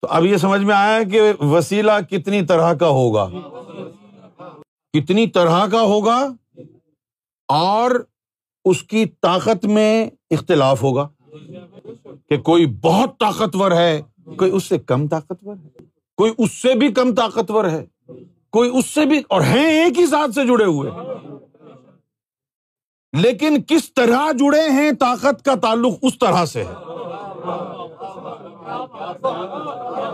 تو 0.01 0.07
اب 0.11 0.25
یہ 0.25 0.37
سمجھ 0.37 0.61
میں 0.61 0.75
آیا 0.75 1.03
کہ 1.03 1.43
وسیلہ 1.43 1.91
کتنی 2.09 2.45
طرح 2.45 2.73
کا 2.73 2.87
ہوگا؟ 2.87 3.29
کتنی 4.93 5.27
طرح 5.27 5.67
کا 5.67 5.81
ہوگا 5.81 6.27
اور 7.47 7.91
اس 8.65 8.83
کی 8.83 9.05
طاقت 9.21 9.65
میں 9.65 10.09
اختلاف 10.31 10.83
ہوگا 10.83 11.07
کہ 12.29 12.37
کوئی 12.37 12.65
بہت 12.65 13.19
طاقتور 13.19 13.71
ہے، 13.71 14.01
کوئی 14.37 14.51
اس 14.51 14.63
سے 14.63 14.77
کم 14.77 15.07
طاقتور 15.07 15.55
ہے، 15.55 15.83
کوئی 16.17 16.33
اس 16.37 16.51
سے 16.51 16.75
بھی 16.75 16.91
کم 16.91 17.15
طاقتور 17.15 17.65
ہے، 17.65 17.85
کوئی 18.49 18.77
اس 18.77 18.85
سے 18.85 19.05
بھی 19.05 19.21
اور 19.29 19.41
ہیں 19.41 19.67
ایک 19.67 19.99
ہی 19.99 20.05
ساتھ 20.05 20.31
سے 20.31 20.45
جڑے 20.45 20.65
ہوئے۔ 20.65 20.91
لیکن 23.13 23.61
کس 23.67 23.93
طرح 23.93 24.31
جڑے 24.31 24.69
ہیں 24.69 24.91
طاقت 24.91 25.45
کا 25.45 25.55
تعلق 25.55 25.93
اس 26.01 26.19
طرح 26.19 26.45
سے 26.45 26.63
ہے؟ 26.63 26.73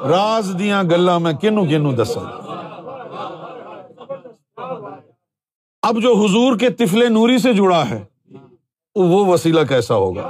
راز 0.09 0.55
دیا 0.59 0.83
گلا 0.83 1.17
میں 1.17 1.33
کنو 1.33 1.65
کنو 1.65 1.91
دسا 1.91 2.21
اب 5.81 6.01
جو 6.01 6.13
حضور 6.15 6.57
کے 6.57 6.69
تفل 6.69 7.13
نوری 7.13 7.37
سے 7.37 7.53
جڑا 7.53 7.89
ہے، 7.89 8.03
وہ 8.95 9.25
وسیلہ 9.25 9.59
کیسا 9.69 9.95
ہوگا؟ 9.95 10.21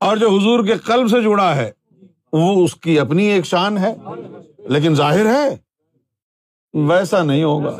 اور 0.00 0.16
جو 0.16 0.28
حضور 0.30 0.64
کے 0.64 0.74
قلب 0.74 1.08
سے 1.08 1.22
جڑا 1.22 1.56
ہے، 1.56 1.70
وہ 2.32 2.64
اس 2.64 2.74
کی 2.74 2.98
اپنی 3.00 3.24
ایک 3.24 3.46
شان 3.46 3.78
ہے، 3.78 3.94
لیکن 4.58 4.94
ظاہر 4.94 5.26
ہے، 5.26 5.56
ویسا 6.74 7.22
نہیں 7.22 7.44
ہوگا۔ 7.44 7.76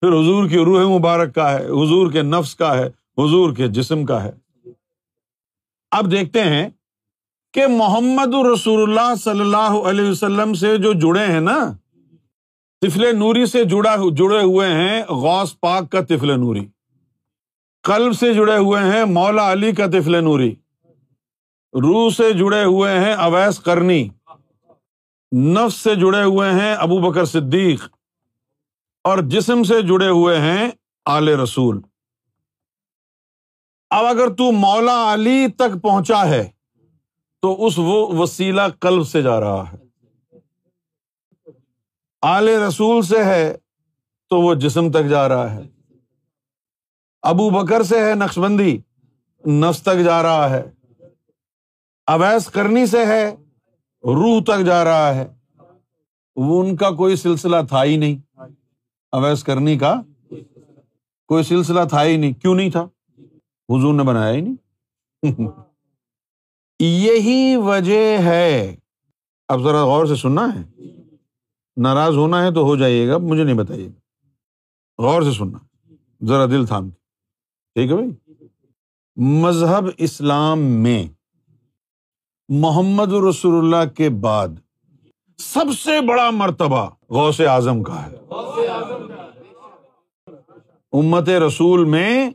پھر 0.00 0.08
حضور 0.08 0.48
کی 0.48 0.58
روح 0.58 0.98
مبارک 0.98 1.34
کا 1.34 1.52
ہے، 1.52 1.66
حضور 1.66 2.12
کے 2.12 2.22
نفس 2.22 2.54
کا 2.54 2.78
ہے، 2.78 2.86
حضور 3.18 3.54
کے 3.54 3.68
جسم 3.68 4.04
کا 4.04 4.24
ہے۔ 4.24 4.32
اب 5.90 6.10
دیکھتے 6.10 6.40
ہیں 6.40 6.68
کہ 7.54 7.66
محمد 7.68 8.34
رسول 8.46 8.82
اللہ 8.82 9.14
صلی 9.20 9.40
اللہ 9.40 9.78
علیہ 9.88 10.08
وسلم 10.08 10.52
سے 10.54 10.76
جو 10.78 10.92
جڑے 11.00 11.26
ہیں 11.26 11.40
نا 11.40 11.58
تفل 12.82 13.04
نوری 13.18 13.46
سے 13.46 13.64
جڑا 13.70 13.94
جڑے 14.18 14.42
ہوئے 14.42 14.68
ہیں، 14.68 15.02
غوث 15.22 15.58
پاک 15.60 15.90
کا 15.92 16.00
تفل 16.08 16.38
نوری، 16.40 16.64
قلب 17.84 18.12
سے 18.18 18.32
جڑے 18.34 18.56
ہوئے 18.56 18.80
ہیں، 18.82 19.04
مولا 19.06 19.50
علی 19.52 19.72
کا 19.72 19.86
تفل 19.92 20.22
نوری، 20.24 20.54
روح 21.74 22.08
سے 22.16 22.32
جڑے 22.32 22.62
ہوئے 22.64 22.98
ہیں 22.98 23.12
اویس 23.14 23.58
کرنی 23.60 24.02
نفس 25.32 25.74
سے 25.76 25.94
جڑے 25.96 26.22
ہوئے 26.22 26.50
ہیں 26.52 26.72
ابو 26.76 26.98
بکر 27.00 27.24
صدیق، 27.24 27.88
اور 29.04 29.18
جسم 29.32 29.62
سے 29.62 29.80
جڑے 29.82 30.08
ہوئے 30.08 30.38
ہیں 30.40 30.70
آل 31.06 31.28
رسول۔ 31.40 31.80
اب 33.90 34.06
اگر 34.06 34.34
تو 34.38 34.50
مولا 34.54 34.98
علی 35.12 35.46
تک 35.58 35.80
پہنچا 35.82 36.24
ہے 36.28 36.42
تو 37.42 37.66
اس 37.66 37.78
وہ 37.78 38.06
وسیلہ 38.06 38.60
قلب 38.80 39.08
سے 39.08 39.22
جا 39.22 39.40
رہا 39.40 39.72
ہے۔ 39.72 39.76
آل 42.22 42.48
رسول 42.48 43.02
سے 43.02 43.24
ہے 43.24 43.56
تو 44.30 44.40
وہ 44.40 44.54
جسم 44.54 44.90
تک 44.90 45.08
جا 45.10 45.28
رہا 45.28 45.54
ہے۔ 45.54 45.62
ابو 47.22 47.50
بکر 47.50 47.82
سے 47.82 48.04
ہے 48.04 48.14
نقش 48.14 48.38
بندی 48.38 48.78
نفس 49.46 49.82
تک 49.82 50.04
جا 50.04 50.22
رہا 50.22 50.50
ہے۔ 50.50 50.62
اویس 52.06 52.46
کرنی 52.46 52.86
سے 52.86 53.06
ہے، 53.06 53.30
روح 54.04 54.42
تک 54.42 54.66
جا 54.66 54.84
رہا 54.84 55.14
ہے۔ 55.14 55.28
وہ 56.36 56.64
ان 56.64 56.76
کا 56.76 56.90
کوئی 56.90 57.16
سلسلہ 57.16 57.56
تھا 57.68 57.84
ہی 57.84 57.96
نہیں۔ 57.96 58.40
اویس 59.12 59.44
کرنی 59.44 59.78
کا 59.78 60.02
کوئی 61.26 61.44
سلسلہ 61.44 61.80
تھا 61.88 62.04
ہی 62.04 62.16
نہیں۔ 62.16 62.32
کیوں 62.32 62.54
نہیں 62.54 62.70
تھا؟ 62.70 62.82
حضور 63.68 63.94
نے 63.94 64.02
بنایا 64.02 64.32
ہی 64.32 64.40
نہیں۔ 64.40 64.56
یہی 66.80 67.56
وجہ 67.56 68.18
ہے۔ 68.18 68.76
اب 69.48 69.62
ذرا 69.62 69.84
غور 69.84 70.06
سے 70.06 70.16
سننا 70.16 70.46
ہے۔ 70.54 70.82
ناراض 71.76 72.16
ہونا 72.16 72.44
ہے 72.44 72.52
تو 72.52 72.62
ہو 72.62 72.76
جائیے 72.76 73.08
گا 73.08 73.18
مجھے 73.18 73.44
نہیں 73.44 73.54
بتائیے 73.54 73.86
گا۔ 73.86 74.00
غور 75.02 75.22
سے 75.22 75.30
سننا 75.30 75.58
ذرا 76.24 76.46
دل 76.46 76.66
تھام 76.66 76.90
کے۔ 76.90 76.96
ٹھیک 77.74 77.90
ہے 77.90 77.96
بھائی؟ 77.96 78.10
مذہب 79.16 79.84
اسلام 79.98 80.58
میں 80.58 81.08
محمد 82.48 83.12
رسول 83.12 83.64
اللہ 83.64 83.90
کے 83.90 84.10
بعد 84.10 84.48
سب 85.38 85.80
سے 85.84 86.00
بڑا 86.00 86.30
مرتبہ 86.30 86.90
غوث 87.10 87.40
اعظم 87.40 87.82
کا 87.82 88.06
ہے۔ 88.06 88.16
امت 90.92 91.28
رسول 91.28 91.84
میں 91.84 92.30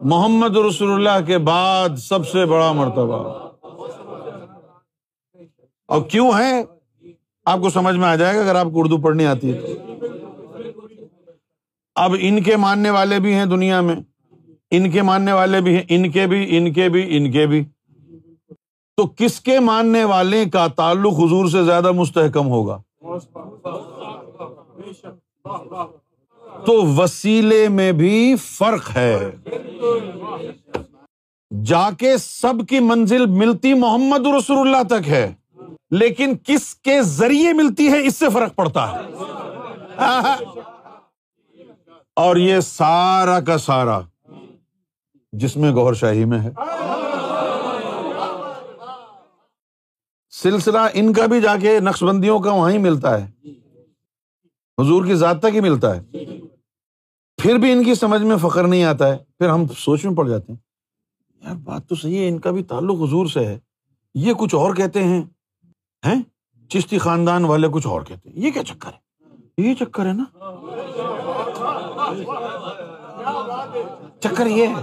محمد 0.00 0.56
رسول 0.56 0.90
اللہ 0.90 1.26
کے 1.26 1.38
بعد 1.38 1.88
سب 1.96 2.28
سے 2.28 2.46
بڑا 2.46 2.72
مرتبہ۔ 2.72 3.48
اور 5.88 6.02
کیوں 6.02 6.30
ہے؟ 6.38 6.64
آپ 7.44 7.58
کو 7.60 7.70
سمجھ 7.70 7.96
میں 7.96 8.08
آ 8.08 8.16
جائے 8.16 8.36
گا 8.36 8.40
اگر 8.40 8.54
آپ 8.54 8.64
کو 8.64 8.80
اردو 8.80 8.98
پڑھنی 8.98 9.26
آتی 9.26 9.52
ہے 9.52 9.58
اب 11.94 12.14
ان 12.20 12.42
کے 12.42 12.56
ماننے 12.56 12.90
والے 12.90 13.20
بھی 13.20 13.34
ہیں 13.34 13.44
دنیا 13.44 13.80
میں۔ 13.80 13.96
ان 14.70 14.90
کے 14.90 15.02
ماننے 15.02 15.32
والے 15.32 15.60
بھی 15.60 15.74
ہیں۔ 15.74 15.82
ان 15.88 16.10
کے 16.10 16.26
بھی، 16.26 16.56
ان 16.56 16.72
کے 16.72 16.88
بھی، 16.88 17.16
ان 17.16 17.32
کے 17.32 17.46
بھی۔ 17.46 17.64
تو 18.96 19.06
کس 19.06 19.40
کے 19.40 19.60
ماننے 19.60 20.04
والے 20.04 20.44
کا 20.44 20.66
تعلق 20.66 21.12
حضور 21.12 21.48
سے 21.48 21.64
زیادہ 21.64 21.92
مستحکم 21.92 22.48
ہوگا؟ 22.48 22.82
تو 26.66 26.86
وسیلے 26.86 27.68
میں 27.68 27.92
بھی 27.92 28.36
فرق 28.36 28.96
ہے۔ 28.96 29.30
جا 31.64 31.90
کے 31.98 32.16
سب 32.16 32.54
کی 32.68 32.80
منزل 32.80 33.26
ملتی 33.26 33.74
محمد 33.74 34.26
رسول 34.26 34.58
اللہ 34.58 34.82
تک 34.82 35.08
ہے، 35.08 35.34
لیکن 35.90 36.36
کس 36.46 36.74
کے 36.74 37.02
ذریعے 37.02 37.52
ملتی 37.52 37.88
ہے، 37.88 38.06
اس 38.06 38.16
سے 38.16 38.24
فرق 38.32 38.54
پڑتا 38.54 38.92
ہے۔ 38.92 39.00
اور 42.16 42.36
یہ 42.36 42.60
سارا 42.60 43.40
کا 43.40 43.58
سارا 43.58 44.00
جس 45.32 45.56
میں 45.56 45.72
گور 45.72 45.94
شاہی 45.94 46.24
میں 46.24 46.38
ہے۔ 46.38 46.50
سلسلہ 50.30 50.78
ان 50.92 51.12
کا 51.12 51.26
بھی 51.26 51.40
جا 51.40 51.56
کے 51.56 51.80
نقش 51.80 52.02
بندیوں 52.02 52.40
کا 52.40 52.52
وہاں 52.52 52.78
ملتا 52.78 53.20
ہے۔ 53.20 53.30
حضور 54.80 55.04
کی 55.04 55.14
ذات 55.14 55.40
تک 55.40 55.54
ہی 55.54 55.60
ملتا 55.60 55.96
ہے۔ 55.96 56.02
پھر 57.42 57.54
بھی 57.54 57.72
ان 57.72 57.84
کی 57.84 57.94
سمجھ 57.94 58.22
میں 58.22 58.36
فخر 58.36 58.66
نہیں 58.66 58.84
آتا 58.84 59.08
ہے، 59.08 59.18
پھر 59.38 59.48
ہم 59.48 59.66
سوچ 59.66 60.04
میں 60.04 60.14
پڑ 60.14 60.28
جاتے 60.28 60.52
ہیں۔ 60.52 60.58
یار، 61.44 61.54
بات 61.54 61.88
تو 61.88 61.94
صحیح 61.94 62.18
ہے، 62.18 62.28
ان 62.28 62.38
کا 62.38 62.50
بھی 62.50 62.62
تعلق 62.62 62.96
حضور 63.02 63.26
سے 63.26 63.46
ہے۔ 63.46 63.58
یہ 64.14 64.32
کچھ 64.32 64.54
اور 64.54 64.74
کہتے 64.74 65.04
ہیں 65.04 65.22
ہیں؟ 66.06 66.22
چشتی 66.68 66.98
خاندان 66.98 67.44
والے 67.44 67.68
کچھ 67.72 67.86
اور 67.86 68.02
کہتے 68.02 68.30
ہیں۔ 68.30 68.36
یہ 68.38 68.50
کیا 68.50 68.64
چکر 68.64 68.90
ہے؟ 68.92 69.30
یہ 69.58 69.74
چکر 69.74 70.06
ہے 70.06 70.12
نا؟ 70.12 70.24
چکر 74.20 74.46
یہ 74.46 74.66
ہے۔ 74.66 74.74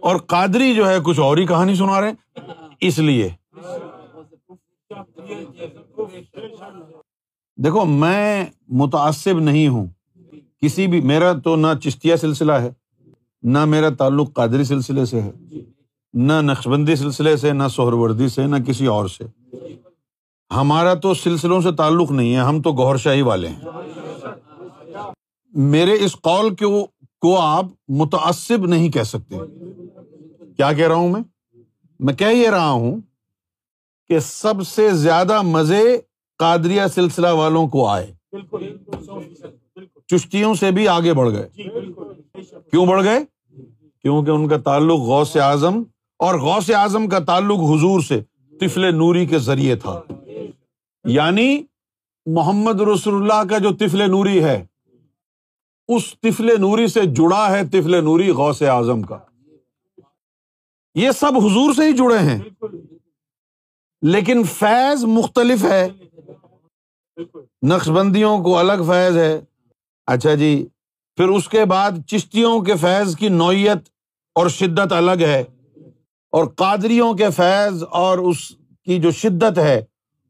اور 0.00 0.16
قادری 0.16 0.74
جو 0.74 0.88
ہے، 0.88 0.96
کچھ 1.04 1.20
اور 1.20 1.36
ہی 1.36 1.46
کہانی 1.46 1.74
سنا 1.74 2.00
رہے 2.00 2.40
اس 2.80 2.98
لیے۔ 2.98 3.30
دیکھو، 7.56 7.84
میں 7.84 8.46
متاثب 8.68 9.38
نہیں 9.38 9.68
ہوں۔ 9.68 9.86
کسی 10.62 10.86
بھی، 10.86 11.00
میرا 11.00 11.32
تو 11.32 11.56
نہ 11.56 11.66
چشتیا 11.82 12.16
سلسلہ 12.16 12.52
ہے، 12.52 12.70
نہ 13.42 13.64
میرا 13.64 13.88
تعلق 13.90 14.32
قادری 14.32 14.64
سلسلے 14.64 15.04
سے 15.04 15.20
ہے، 15.20 15.32
نہ 16.14 16.32
نقشبندی 16.40 16.96
سلسلے 16.96 17.36
سے، 17.36 17.52
نہ 17.52 17.62
سہروردی 17.70 18.28
سے، 18.28 18.46
نہ 18.46 18.56
کسی 18.66 18.86
اور 18.86 19.08
سے۔ 19.08 19.24
ہمارا 20.50 20.94
تو 20.94 21.14
سلسلوں 21.14 21.60
سے 21.60 21.72
تعلق 21.72 22.10
نہیں 22.10 22.34
ہے، 22.34 22.40
ہم 22.40 22.62
تو 22.62 22.72
گور 22.72 22.96
شاہی 22.96 23.22
والے 23.22 23.48
ہیں۔ 23.48 23.60
میرے 25.54 25.96
اس 26.00 26.16
قول 26.20 26.54
کو 27.20 27.38
آپ 27.38 27.64
متاثب 27.88 28.66
نہیں 28.66 28.90
کہہ 28.90 29.02
سکتے۔ 29.02 29.36
کیا 30.56 30.72
کہہ 30.72 30.88
رہا 30.88 30.94
ہوں 30.94 31.08
میں؟ 31.08 31.20
میں 32.00 32.14
کہہ 32.14 32.26
یہ 32.26 32.48
رہا 32.48 32.70
ہوں 32.70 33.00
کہ 34.08 34.18
سب 34.18 34.54
سے 34.66 34.90
زیادہ 34.90 35.42
مزے 35.42 35.98
قادریا 36.38 36.88
سلسلہ 36.88 37.28
والوں 37.28 37.68
کو 37.68 37.88
آئے۔ 37.88 38.14
چشتیوں 40.08 40.54
سے 40.54 40.70
بھی 40.70 40.88
آگے 40.88 41.14
بڑھ 41.14 41.30
گئے۔ 41.30 41.48
کیوں 42.70 42.86
بڑھ 42.86 43.04
گئے؟ 43.04 43.18
کیونکہ 44.02 44.30
ان 44.30 44.48
کا 44.48 44.56
تعلق 44.56 44.98
غوث 44.98 45.36
اعظم 45.36 45.82
اور 46.18 46.34
غوث 46.34 46.70
اعظم 46.70 47.08
کا 47.08 47.18
تعلق 47.18 47.58
حضور 47.58 48.00
سے 48.00 48.20
تفل 48.60 48.94
نوری 48.94 49.26
کے 49.26 49.38
ذریعے 49.38 49.76
تھا۔ 49.76 50.02
یعنی 51.04 51.62
محمد 52.26 52.80
رسول 52.80 53.14
اللہ 53.14 53.48
کا 53.50 53.58
جو 53.58 53.72
تفل 53.72 54.10
نوری 54.10 54.44
ہے 54.44 54.66
اس 55.88 56.14
تفل 56.20 56.60
نوری 56.60 56.86
سے 56.86 57.00
جڑا 57.04 57.50
ہے 57.50 57.66
تفل 57.66 58.04
نوری 58.04 58.30
غوث 58.30 58.62
اعظم 58.62 59.02
کا۔ 59.02 59.18
یہ 60.94 61.10
سب 61.10 61.32
حضور 61.36 61.74
سے 61.74 61.82
ہی 61.84 61.92
جڑے 61.92 62.18
ہیں۔ 62.18 62.42
لیکن 64.02 64.42
فیض 64.44 65.04
مختلف 65.04 65.64
ہے۔ 65.64 65.88
نقش 67.66 67.88
بندیوں 67.88 68.42
کو 68.42 68.58
الگ 68.58 68.82
فیض 68.86 69.16
ہے۔ 69.16 69.40
اچھا 70.08 70.34
جی۔ 70.34 70.66
پھر 71.16 71.28
اس 71.28 71.48
کے 71.48 71.64
بعد 71.64 71.90
چشتیوں 72.06 72.60
کے 72.60 72.76
فیض 72.76 73.16
کی 73.16 73.28
نوعیت 73.28 73.88
اور 74.34 74.48
شدت 74.48 74.92
الگ 74.92 75.20
ہے۔ 75.20 75.44
اور 76.32 76.44
قادریوں 76.44 77.14
کے 77.14 77.30
فیض 77.30 77.84
اور 77.90 78.18
اس 78.18 78.52
کی 78.84 78.98
جو 78.98 79.10
شدت 79.10 79.58
ہے، 79.58 79.84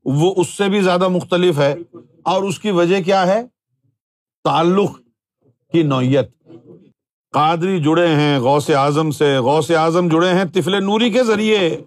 وہ 0.04 0.34
اس 0.36 0.48
سے 0.48 0.68
بھی 0.68 0.82
زیادہ 0.82 1.08
مختلف 1.08 1.58
ہے۔ 1.58 1.74
اور 2.22 2.42
اس 2.42 2.58
کی 2.58 2.70
وجہ 2.70 3.02
کیا 3.02 3.26
ہے؟ 3.26 3.42
تعلق 4.44 5.00
کی 5.72 5.82
نوعیت۔ 5.82 6.30
قادری 7.32 7.82
جڑے 7.82 8.08
ہیں 8.08 8.38
غوث 8.38 8.70
اعظم 8.70 9.10
سے۔ 9.10 9.38
غوث 9.38 9.70
اعظم 9.70 10.08
جڑے 10.08 10.28
ہیں 10.28 10.44
تفل 10.44 10.84
نوری 10.84 11.10
کے 11.10 11.24
ذریعے۔ 11.24 11.80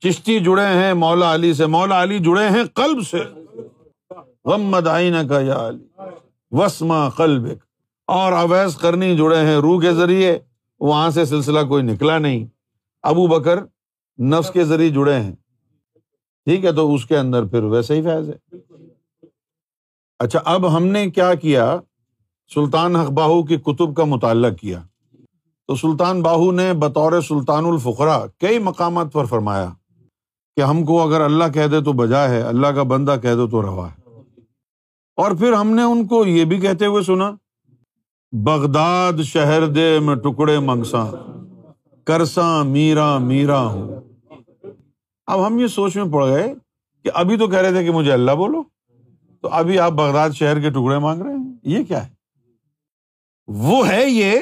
چشتی 0.00 0.40
جڑے 0.40 0.66
ہیں 0.66 0.94
مولا 0.94 1.34
علی 1.34 1.54
سے۔ 1.54 1.66
مولا 1.66 2.02
علی 2.02 2.18
جڑے 2.18 2.48
ہیں 2.48 2.64
قلب 2.74 3.06
سے۔ 3.06 3.18
غم 4.44 4.74
آئینہ 4.74 5.28
کا 5.28 5.40
یا 5.40 5.68
علی۔ 5.68 6.00
وسما 6.50 7.08
قلب 7.08 7.48
اور 8.06 8.32
اویس 8.32 8.76
کرنی 8.76 9.16
جڑے 9.16 9.36
ہیں 9.36 9.56
روح 9.56 9.80
کے 9.80 9.92
ذریعے، 9.92 10.38
وہاں 10.80 11.10
سے 11.10 11.24
سلسلہ 11.24 11.66
کوئی 11.68 11.82
نکلا 11.82 12.18
نہیں۔ 12.18 12.46
ابو 13.02 13.26
بکر 13.26 13.58
نفس 14.20 14.50
کے 14.50 14.64
ذریعے 14.64 14.88
جڑے 14.88 15.20
ہیں۔ 15.20 15.32
ٹھیک 16.44 16.64
ہے، 16.64 16.72
تو 16.72 16.94
اس 16.94 17.06
کے 17.06 17.18
اندر 17.18 17.44
پھر 17.44 17.62
ویسے 17.62 17.94
ہی 17.94 18.02
فیض 18.02 18.28
ہے۔ 18.28 18.56
اچھا 20.18 20.38
اب 20.44 20.76
ہم 20.76 20.86
نے 20.86 21.10
کیا 21.10 21.34
کیا؟ 21.34 21.80
سلطان 22.54 22.96
حق 22.96 23.10
باہو 23.10 23.42
کی 23.42 23.56
کتب 23.56 23.96
کا 23.96 24.04
مطالعہ 24.04 24.50
کیا۔ 24.50 24.82
تو 25.66 25.74
سلطان 25.74 26.22
باہو 26.22 26.52
نے 26.52 26.72
بطور 26.72 27.20
سلطان 27.20 27.64
الفقرا 27.64 28.26
کئی 28.40 28.58
مقامات 28.58 29.12
پر 29.12 29.24
فرمایا 29.24 29.70
کہ 30.56 30.60
ہم 30.60 30.84
کو 30.84 31.02
اگر 31.02 31.20
اللہ 31.20 31.44
کہہ 31.54 31.66
دے 31.66 31.80
تو 31.80 31.92
بجا 31.92 32.28
ہے، 32.28 32.42
اللہ 32.42 32.66
کا 32.66 32.82
بندہ 32.82 33.16
کہہ 33.22 33.34
دو 33.34 33.48
تو 33.48 33.62
روا 33.62 33.88
ہے۔ 33.90 33.97
اور 35.18 35.32
پھر 35.32 35.52
ہم 35.52 35.70
نے 35.70 35.82
ان 35.82 36.06
کو 36.06 36.26
یہ 36.26 36.44
بھی 36.44 36.60
کہتے 36.60 36.86
ہوئے 36.86 37.02
سنا، 37.02 37.30
بغداد 38.32 39.12
شہر 39.24 39.66
دے 39.66 39.98
میں 39.98 40.14
ٹکڑے 40.14 40.58
منگساں، 40.58 41.06
کرساں 42.04 42.64
میرا 42.64 43.18
میرا 43.18 43.60
ہوں۔ 43.60 44.00
اب 45.26 45.46
ہم 45.46 45.58
یہ 45.58 45.66
سوچ 45.66 45.96
میں 45.96 46.12
پڑ 46.12 46.26
گئے 46.26 46.54
کہ 47.04 47.10
ابھی 47.14 47.36
تو 47.36 47.46
کہہ 47.46 47.58
رہے 47.58 47.72
تھے 47.72 47.84
کہ 47.84 47.90
مجھے 47.90 48.12
اللہ 48.12 48.32
بولو۔ 48.32 48.62
تو 49.42 49.48
ابھی 49.48 49.78
آپ 49.78 49.92
بغداد 49.92 50.30
شہر 50.30 50.60
کے 50.60 50.70
ٹکڑے 50.70 50.98
مانگ 50.98 51.22
رہے 51.22 51.32
ہیں۔ 51.32 51.52
یہ 51.62 51.84
کیا 51.84 52.06
ہے؟ 52.06 52.10
وہ 53.46 53.88
ہے 53.88 54.10
یہ 54.10 54.40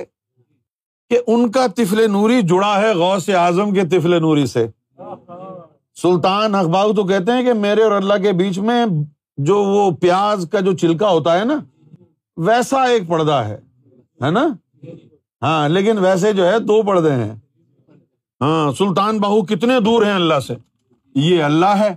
کہ 1.11 1.19
ان 1.27 1.51
کا 1.51 1.67
تفل 1.67 2.11
نوری 2.11 2.43
جڑا 2.43 2.81
ہے 2.81 2.95
غوث 2.95 3.29
اعظم 3.29 3.75
کے 3.75 3.85
تفل 3.85 4.21
نوری 4.21 4.47
سے۔ 4.47 4.67
سلطان 6.03 6.55
اخبار 6.55 6.87
تو 6.97 7.05
کہتے 7.05 7.33
ہیں 7.33 7.43
کہ 7.43 7.53
میرے 7.53 7.83
اور 7.83 7.93
اللہ 7.93 8.15
کے 8.23 8.33
بیچ 8.33 8.59
میں 8.59 8.87
جو 9.37 9.63
وہ 9.63 9.91
پیاز 9.91 10.49
کا 10.53 10.61
جو 10.61 10.73
چلکا 10.73 11.11
ہوتا 11.11 11.39
ہے 11.39 11.45
نا، 11.45 11.55
ویسا 12.37 12.85
ایک 12.85 13.09
پردہ 13.09 13.33
ہے 13.33 14.31
نا؟ 14.31 14.47
ہاں 15.43 15.69
لیکن 15.69 15.99
ویسے 15.99 16.33
جو 16.33 16.47
ہے 16.47 16.59
دو 16.59 16.83
پردے 16.83 17.13
ہیں۔ 17.13 17.35
ہاں 18.41 18.73
سلطان 18.73 19.19
باہو 19.19 19.43
کتنے 19.43 19.81
دور 19.81 20.03
ہیں 20.03 20.13
اللہ 20.13 20.41
سے؟ 20.41 20.55
یہ 21.15 21.43
اللہ 21.43 21.67
ہے۔ 21.67 21.95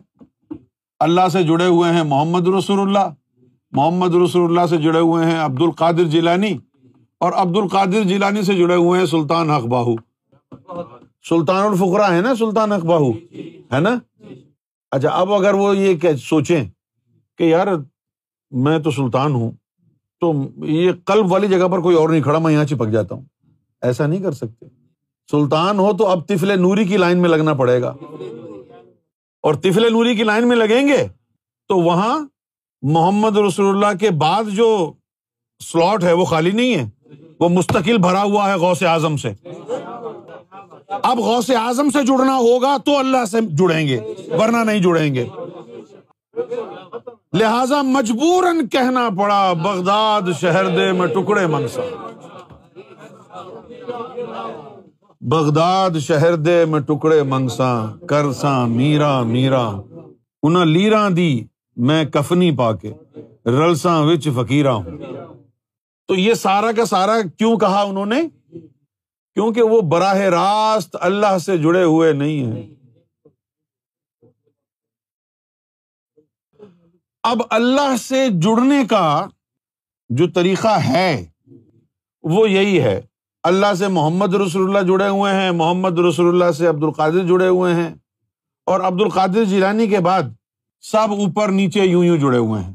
اللہ 1.00 1.28
سے 1.32 1.44
جڑے 1.44 1.66
ہوئے 1.66 1.94
ہیں 1.94 2.04
محمد 2.04 2.48
رسول 2.48 2.80
اللہ۔ 2.80 3.14
محمد 3.72 4.16
رسول 4.16 4.50
اللہ 4.50 4.66
سے 4.70 4.78
جڑے 4.78 5.00
ہوئے 5.00 5.26
ہیں 5.26 5.40
عبد 5.40 5.62
القادر 5.62 6.04
جیلانی۔ 6.04 6.58
اور 7.20 7.34
عبد 7.34 7.58
القادر 7.58 8.04
جیلانی 8.04 8.42
سے 8.42 8.56
جڑے 8.56 8.76
ہوئے 8.76 9.00
ہیں 9.00 9.08
سلطان 9.08 9.50
حق 9.50 9.64
باہو۔ 9.64 9.96
سلطان 11.30 11.66
الفقرا 11.66 12.16
ہے 12.16 12.22
نا، 12.22 12.36
سلطان 12.36 12.72
حق 12.72 12.86
باہو، 12.86 13.12
ہے 13.74 13.80
نا؟ 13.80 14.00
اچھا 14.92 15.10
اب 15.10 15.34
اگر 15.34 15.54
وہ 15.54 15.78
یہ 15.78 15.96
سوچیں۔ 16.16 16.64
کہ 17.40 17.44
یار 17.44 17.68
میں 18.52 18.80
تو 18.80 18.92
سلطان 18.92 19.36
ہوں، 19.36 19.52
تو 20.20 20.34
یہ 20.66 20.92
قلب 21.06 21.32
والی 21.32 21.48
جگہ 21.48 21.68
پر 21.68 21.80
کوئی 21.80 21.96
اور 21.96 22.10
نہیں 22.10 22.22
کھڑا، 22.22 22.40
میں 22.40 22.54
یہاں 22.54 22.66
چپک 22.66 22.88
جاتا 22.88 23.16
ہوں۔ 23.16 23.22
ایسا 23.82 24.08
نہیں 24.08 24.20
کر 24.20 24.32
سکتے۔ 24.32 24.66
سلطان 25.32 25.80
ہو 25.80 25.98
تو 25.98 26.08
اب 26.08 26.28
تفل 26.28 26.62
نوری 26.62 26.86
کی 26.86 26.98
لائن 26.98 27.22
میں 27.22 27.30
لگنا 27.30 27.54
پڑے 27.54 27.82
گا۔ 27.82 27.96
اور 29.42 29.54
تفل 29.54 29.92
نوری 29.92 30.16
کی 30.16 30.24
لائن 30.24 30.48
میں 30.48 30.56
لگیں 30.56 30.88
گے 30.88 31.08
تو 31.68 31.78
وہاں 31.78 32.28
محمد 32.82 33.38
رسول 33.38 33.76
اللہ 33.76 33.98
کے 33.98 34.10
بعد 34.10 34.44
جو 34.44 34.92
سلاٹ 35.72 36.04
ہے 36.04 36.14
وہ 36.14 36.26
خالی 36.26 36.52
نہیں 36.52 36.76
ہے، 36.76 36.90
وہ 37.40 37.50
مستقل 37.50 37.98
بھرا 37.98 38.24
ہوا 38.24 38.50
ہے 38.50 38.58
غوث 38.58 38.84
اعظم 38.84 39.18
سے۔ 39.18 39.34
اب 40.90 41.20
غوث 41.20 41.50
اعظم 41.50 41.90
سے 41.90 42.04
جڑنا 42.06 42.36
ہوگا 42.36 42.78
تو 42.86 42.98
اللہ 42.98 43.26
سے 43.26 43.38
جڑیں 43.42 43.88
گے، 43.88 44.00
ورنہ 44.40 44.58
نہیں 44.58 44.80
جڑیں 44.80 45.16
گے۔ 45.16 45.28
لہذا 47.34 47.82
مجبور 47.82 48.44
کہنا 48.72 49.10
پڑا، 49.18 49.54
بغداد 49.54 50.22
شہر 50.42 50.76
دے 50.76 50.92
میں 50.92 51.08
ٹکڑے 51.08 51.48
منگسا 51.48 51.82
بغداد 55.22 55.90
شہر 56.00 56.36
دے 56.36 56.66
میں 56.66 56.80
ٹکڑے 56.80 57.24
منگسا 57.24 57.92
کرساں، 58.10 58.68
میرا 58.68 59.24
میرا۔ 59.24 59.70
انہیں 60.44 60.66
لیراں 60.66 61.10
دی 61.10 61.44
میں 61.78 62.06
کفنی 62.06 62.52
پا 62.52 62.72
کے 62.76 62.94
رلساں 63.46 64.04
وچ 64.04 64.28
فقیرا 64.36 64.74
ہوں۔ 64.74 64.98
تو 66.08 66.16
یہ 66.16 66.34
سارا 66.34 66.72
کا 66.72 66.86
سارا 66.86 67.22
کیوں 67.38 67.58
کہا 67.58 67.82
انہوں 67.82 68.06
نے؟ 68.06 68.22
کیونکہ 69.34 69.62
وہ 69.62 69.82
براہ 69.82 70.18
راست 70.18 70.98
اللہ 71.02 71.38
سے 71.38 71.58
جڑے 71.58 71.84
ہوئے 71.84 72.14
نہیں 72.14 72.46
ہیں۔ 72.46 72.79
اب 77.24 77.42
اللہ 77.50 77.98
سے 77.98 78.28
جڑنے 78.30 78.84
کا 78.90 79.26
جو 80.10 80.28
طریقہ 80.28 80.80
ہے، 80.80 81.26
وہ 82.24 82.50
یہی 82.50 82.82
ہے۔ 82.82 83.02
اللہ 83.44 83.74
سے 83.74 83.88
محمد 83.88 84.34
رسول 84.34 84.64
اللہ 84.64 84.92
جڑے 84.92 85.10
ہوئے 85.10 85.34
ہیں، 85.34 85.52
محمد 85.52 86.00
رسول 86.00 86.28
اللہ 86.28 86.52
سے 86.52 86.68
عبد 86.68 86.84
القادر 86.84 87.26
جڑے 87.26 87.48
ہوئے 87.48 87.74
ہیں۔ 87.74 87.96
اور 88.66 88.80
عبد 88.80 89.02
القادر 89.02 89.44
جیلانی 89.44 89.88
کے 89.88 90.00
بعد 90.00 90.24
سب 90.82 91.12
اوپر 91.12 91.50
نیچے 91.50 91.86
یوں 91.86 92.06
یوں 92.06 92.18
جڑے 92.18 92.38
ہوئے 92.38 92.62
ہیں۔ 92.62 92.74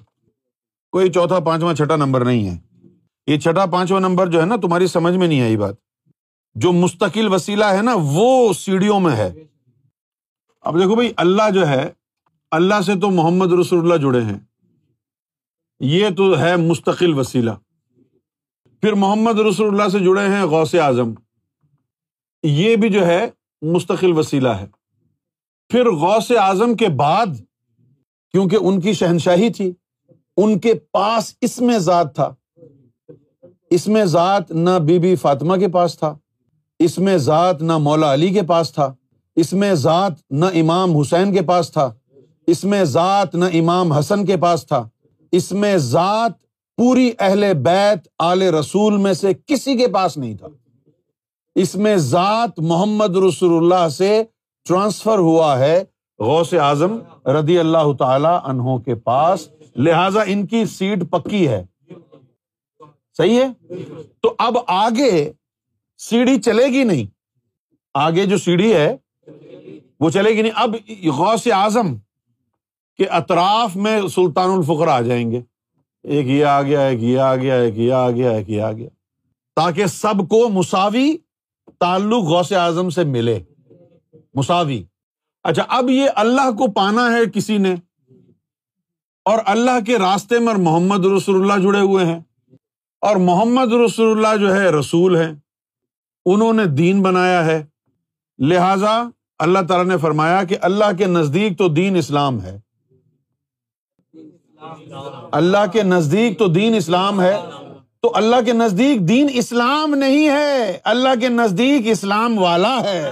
کوئی 0.92 1.12
چوتھا، 1.12 1.40
پانچواں، 1.40 1.74
چھٹا 1.74 1.96
نمبر 1.96 2.24
نہیں 2.24 2.48
ہے۔ 2.48 2.87
یہ 3.26 3.38
چھٹا، 3.38 3.66
پانچواں 3.66 4.00
نمبر 4.00 4.26
جو 4.26 4.40
ہے 4.40 4.46
نا، 4.46 4.57
تمہاری 4.57 4.87
سمجھ 4.87 5.16
میں 5.16 5.28
نہیں 5.28 5.40
آئی 5.40 5.57
بات۔ 5.57 5.74
جو 6.54 6.72
مستقل 6.72 7.35
وسیلہ 7.35 7.64
ہے 7.64 7.83
نا، 7.83 7.92
وہ 7.96 8.52
سیڑھیوں 8.52 9.00
میں 9.00 9.16
ہے۔ 9.16 9.33
اب 10.61 10.78
دیکھو 10.78 10.94
بھائی، 10.94 11.12
اللہ 11.16 11.50
جو 11.50 11.68
ہے 11.68 11.92
اللہ 12.55 12.81
سے 12.87 12.95
تو 13.01 13.11
محمد 13.11 13.53
رسول 13.53 13.79
اللہ 13.79 14.07
جڑے 14.07 14.25
ہیں۔ 14.25 14.38
یہ 15.81 16.09
تو 16.17 16.38
ہے 16.38 16.57
مستقل 16.57 17.19
وسیلہ۔ 17.19 17.51
پھر 18.64 18.93
محمد 18.93 19.40
رسول 19.40 19.69
اللہ 19.69 19.88
سے 19.88 19.99
جڑے 19.99 20.29
ہیں 20.29 20.45
غوث 20.45 20.75
اعظم۔ 20.75 21.14
یہ 22.43 22.77
بھی 22.77 22.88
جو 22.88 23.07
ہے 23.07 23.27
مستقل 23.62 24.12
وسیلہ 24.12 24.49
ہے۔ 24.49 24.67
پھر 25.69 25.90
غوث 25.90 26.31
اعظم 26.31 26.75
کے 26.75 26.88
بعد، 26.88 27.27
کیونکہ 28.33 28.57
ان 28.61 28.81
کی 28.81 28.93
شہنشاہی 28.93 29.53
تھی، 29.53 29.73
ان 30.37 30.59
کے 30.59 30.75
پاس 30.75 31.35
اس 31.40 31.61
میں 31.61 31.79
ذات 31.79 32.14
تھا۔ 32.14 32.35
اس 33.71 33.87
میں 33.87 34.05
ذات 34.05 34.51
نہ 34.51 34.79
بی 34.87 34.99
بی 34.99 35.17
فاطمہ 35.17 35.57
کے 35.57 35.69
پاس 35.69 35.99
تھا۔ 35.99 36.19
اس 36.79 36.99
میں 36.99 37.17
ذات 37.17 37.62
نہ 37.62 37.79
مولا 37.79 38.14
علی 38.14 38.29
کے 38.29 38.43
پاس 38.43 38.73
تھا۔ 38.73 38.95
اس 39.37 39.53
میں 39.53 39.75
ذات 39.75 40.12
نہ 40.31 40.45
امام 40.45 40.97
حسین 40.97 41.35
کے 41.35 41.43
پاس 41.43 41.73
تھا۔ 41.73 41.95
اس 42.46 42.64
میں 42.64 42.85
ذات 42.85 43.35
نہ 43.35 43.44
امام 43.44 43.92
حسن 43.92 44.26
کے 44.26 44.37
پاس 44.37 44.66
تھا۔ 44.66 44.88
اس 45.33 45.52
میں 45.52 45.76
ذات 45.76 46.33
پوری 46.76 47.12
اہل 47.18 47.52
بیت، 47.54 48.09
آل 48.18 48.42
رسول 48.42 48.96
میں 48.96 49.12
سے 49.12 49.28
کسی 49.46 49.76
کے 49.76 49.88
پاس 49.88 50.16
نہیں 50.16 50.37
تھا۔ 50.37 50.46
اس 51.54 51.74
میں 51.74 51.96
ذات 51.96 52.61
محمد 52.61 53.16
رسول 53.16 53.64
اللہ 53.64 53.88
سے 53.88 54.22
ٹرانسفر 54.64 55.18
ہوا 55.18 55.59
ہے 55.59 55.85
غوث 56.18 56.54
اعظم 56.54 56.98
ردی 57.26 57.59
اللہ 57.59 57.92
تعالی 57.98 58.28
انہوں 58.44 58.78
کے 58.78 58.94
پاس۔ 58.94 59.48
لہذا 59.76 60.20
ان 60.26 60.46
کی 60.46 60.64
سیٹ 60.64 60.98
پکی 61.11 61.48
ہے۔ 61.48 61.64
صحیح 63.16 63.40
ہے؟ 63.40 63.74
تو 64.20 64.35
اب 64.38 64.57
آگے 64.66 65.33
سیڑھی 65.98 66.40
چلے 66.40 66.66
گی 66.66 66.85
نہیں۔ 66.85 67.07
آگے 67.94 68.26
جو 68.26 68.38
سیڑھی 68.38 68.74
ہے 68.74 68.96
وہ 70.00 70.11
چلے 70.11 70.30
گی 70.30 70.42
نہیں۔ 70.42 70.52
اب 70.54 70.76
غوث 71.16 71.46
اعظم 71.46 71.94
کے 72.96 73.07
اطراف 73.07 73.76
میں 73.76 74.09
سلطان 74.09 74.50
الفقر 74.50 74.88
آ 74.88 75.00
جائیں 75.00 75.30
گے۔ 75.30 75.40
ایک 76.02 76.26
یہ 76.26 76.44
آ 76.44 76.62
گیا، 76.62 76.80
ایک 76.80 77.02
یہ 77.02 77.18
آ 77.18 77.37
گیا، 77.37 77.54
ایک 77.54 77.78
یہ 77.78 77.92
آ 77.92 78.11
گیا، 78.11 78.30
ایک 78.30 78.50
یہ 78.50 78.62
آ 78.62 78.72
گیا۔ 78.72 78.88
تاکہ 79.57 79.87
سب 79.87 80.28
کو 80.28 80.48
مساوی 80.48 81.16
تعلق 81.80 82.24
غوث 82.24 82.52
اعظم 82.52 82.90
سے 82.90 83.04
ملے۔ 83.04 83.42
مساوی۔ 84.35 84.85
اچھا 85.44 85.64
اب 85.68 85.90
یہ 85.90 86.11
اللہ 86.16 86.50
کو 86.50 86.70
پانا 86.72 87.12
ہے 87.12 87.30
کسی 87.35 87.59
نے؟ 87.59 87.74
اور 89.24 89.38
اللہ 89.46 89.85
کے 89.87 89.98
راستے 89.98 90.38
میں 90.38 90.54
محمد 90.54 91.04
رسول 91.04 91.50
اللہ 91.50 91.68
جڑے 91.68 91.80
ہوئے 91.80 92.07
ہیں۔ 92.07 92.20
اور 93.00 93.16
محمد 93.16 93.72
رسول 93.72 94.24
اللہ 94.24 94.40
جو 94.40 94.54
ہے، 94.54 94.70
رسول 94.70 95.16
ہے 95.16 95.33
انہوں 96.26 96.52
نے 96.52 96.64
دین 96.64 97.02
بنایا 97.02 97.46
ہے۔ 97.46 97.66
لہذا 98.38 99.02
اللہ 99.38 99.59
تعالیٰ 99.68 99.87
نے 99.87 99.98
فرمایا 99.98 100.44
کہ 100.44 100.57
اللہ 100.62 100.96
کے 100.98 101.07
نزدیک 101.07 101.59
تو 101.59 101.68
دین 101.68 101.96
اسلام 101.96 102.42
ہے۔ 102.42 102.63
اللہ 105.33 105.67
کے 105.73 105.83
نزدیک 105.83 106.38
تو 106.38 106.47
دین 106.47 106.75
اسلام 106.75 107.21
ہے، 107.21 107.37
تو 108.03 108.12
اللہ 108.14 108.37
کے 108.47 108.53
نزدیک 108.53 109.09
دین 109.09 109.27
اسلام 109.33 109.95
نہیں 109.95 110.29
ہے، 110.29 110.79
اللہ 110.85 111.09
کے 111.21 111.29
نزدیک 111.29 111.83
اسلام 111.85 112.38
والا 112.38 112.81
ہے۔ 112.85 113.11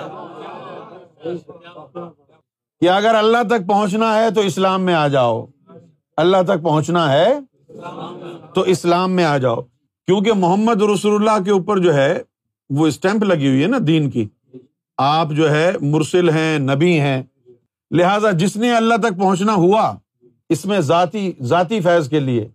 کہ 2.81 2.89
اگر 2.89 3.15
اللہ 3.15 3.43
تک 3.49 3.69
پہنچنا 3.69 4.19
ہے 4.19 4.31
تو 4.31 4.41
اسلام 4.41 4.83
میں 4.83 4.95
آ 4.95 5.09
جاؤ۔ 5.09 5.47
اللہ 6.17 6.37
تک 6.47 6.63
پہنچنا 6.63 7.13
ہے 7.13 7.39
تو 8.55 8.61
اسلام 8.61 9.13
میں 9.13 9.25
آ 9.25 9.39
جاؤ۔ 9.39 9.61
کیونکہ 10.07 10.33
محمد 10.33 10.83
رسول 10.83 11.15
اللہ 11.15 11.45
کے 11.45 11.51
اوپر 11.51 11.79
جو 11.79 11.95
ہے، 11.95 12.23
وہ 12.71 12.87
اسٹمپ 12.87 13.25
لگی 13.25 13.49
ہوئی 13.49 13.63
ہے 13.63 13.67
نا 13.67 13.79
دین 13.87 14.11
کی۔ 14.11 14.29
آپ 14.99 15.29
جو 15.31 15.51
ہے، 15.51 15.73
مرسل 15.81 16.31
ہیں، 16.31 16.59
نبی 16.59 17.01
ہیں۔ 17.01 17.23
لہذا 17.91 18.31
جس 18.31 18.57
نے 18.57 18.77
اللہ 18.77 18.95
تک 18.95 19.19
پہنچنا 19.19 19.55
ہوا 19.55 19.95
اس 20.53 20.65
میں 20.65 20.81
ذاتی 20.81 21.33
ذاتی 21.41 21.81
فیض 21.81 22.09
کے 22.09 22.21
لیے، 22.21 22.49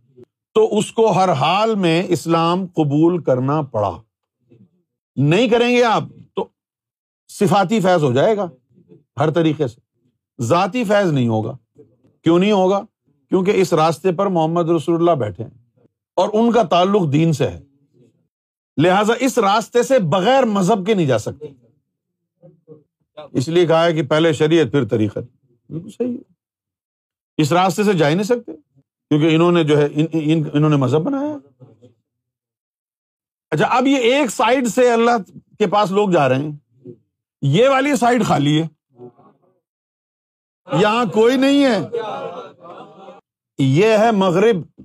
تو 0.54 0.78
اس 0.78 0.92
کو 0.92 1.12
ہر 1.12 1.32
حال 1.32 1.76
میں 1.76 2.04
اسلام 2.10 2.66
قبول 2.66 3.24
کرنا 3.24 3.62
پڑا۔ 3.62 4.02
نہیں 5.16 5.50
کریں 5.50 5.76
گے 5.76 5.84
آپ 5.84 6.04
تو 6.36 6.46
صفاتی 7.28 7.80
فیض 7.80 8.04
ہو 8.04 8.14
جائے 8.14 8.38
گا 8.38 8.50
ہر 9.20 9.32
طریقے 9.32 9.68
سے۔ 9.68 9.82
ذاتی 10.42 10.84
فیض 10.84 11.12
نہیں 11.12 11.28
ہوگا۔ 11.28 11.58
کیوں 12.24 12.40
نہیں 12.40 12.52
ہوگا؟ 12.52 12.82
کیونکہ 13.30 13.52
اس 13.56 13.74
راستے 13.74 14.12
پر 14.12 14.26
محمد 14.26 14.70
رسول 14.70 14.96
اللہ 14.96 15.12
بیٹھے 15.12 15.44
ہیں 15.44 15.52
اور 16.16 16.30
ان 16.34 16.52
کا 16.52 16.64
تعلق 16.64 17.14
دین 17.14 17.34
سے 17.34 17.48
ہے۔ 17.48 17.60
لہذا 18.78 19.14
اس 19.20 19.38
راستے 19.38 19.84
سے 19.84 20.00
بغیر 20.00 20.44
مذہب 20.44 20.86
کے 20.86 20.94
نہیں 20.94 21.08
جا 21.08 21.18
سکتے۔ 21.18 21.46
اس 23.32 23.48
لیے 23.48 23.66
کہا 23.66 23.86
ہے 23.86 23.94
کہ 23.94 24.04
پہلے 24.04 24.34
شریعت، 24.34 24.72
پھر 24.72 24.86
طریقت۔ 24.86 25.20
بالکل 25.70 25.90
صحیح 25.90 26.18
ہے۔ 26.18 26.37
اس 27.38 27.52
راستے 27.52 27.84
سے 27.84 27.94
جا 27.94 28.10
ہی 28.10 28.14
نہیں 28.14 28.24
سکتے 28.24 28.52
کیونکہ 29.10 29.36
انہوں 29.36 29.52
نے 29.52 29.64
جو 29.64 29.78
ہے 29.82 29.86
انہوں 30.54 30.70
نے 30.70 30.76
مذہب 30.76 31.02
بنایا۔ 31.02 31.38
اچھا 33.52 33.66
اب 33.66 33.88
یہ 33.88 33.98
ایک 33.98 34.30
سائڈ 34.30 34.68
سے 34.68 34.92
اللہ 34.92 35.32
کے 35.60 35.68
پاس 35.68 35.92
لوگ 35.92 36.10
جا 36.10 36.30
رہے 36.30 36.36
ہیں۔ 36.36 36.52
یہ 37.42 37.70
والی 37.70 37.96
سائڈ 37.96 38.26
خالی 38.26 38.62
ہے۔ 38.62 38.68
یہاں 40.82 41.06
کوئی 41.06 41.38
نہیں 41.38 41.64
ہے۔ 41.64 41.78
یہ 43.58 43.98
ہے 43.98 44.12
مغرب۔ 44.12 44.82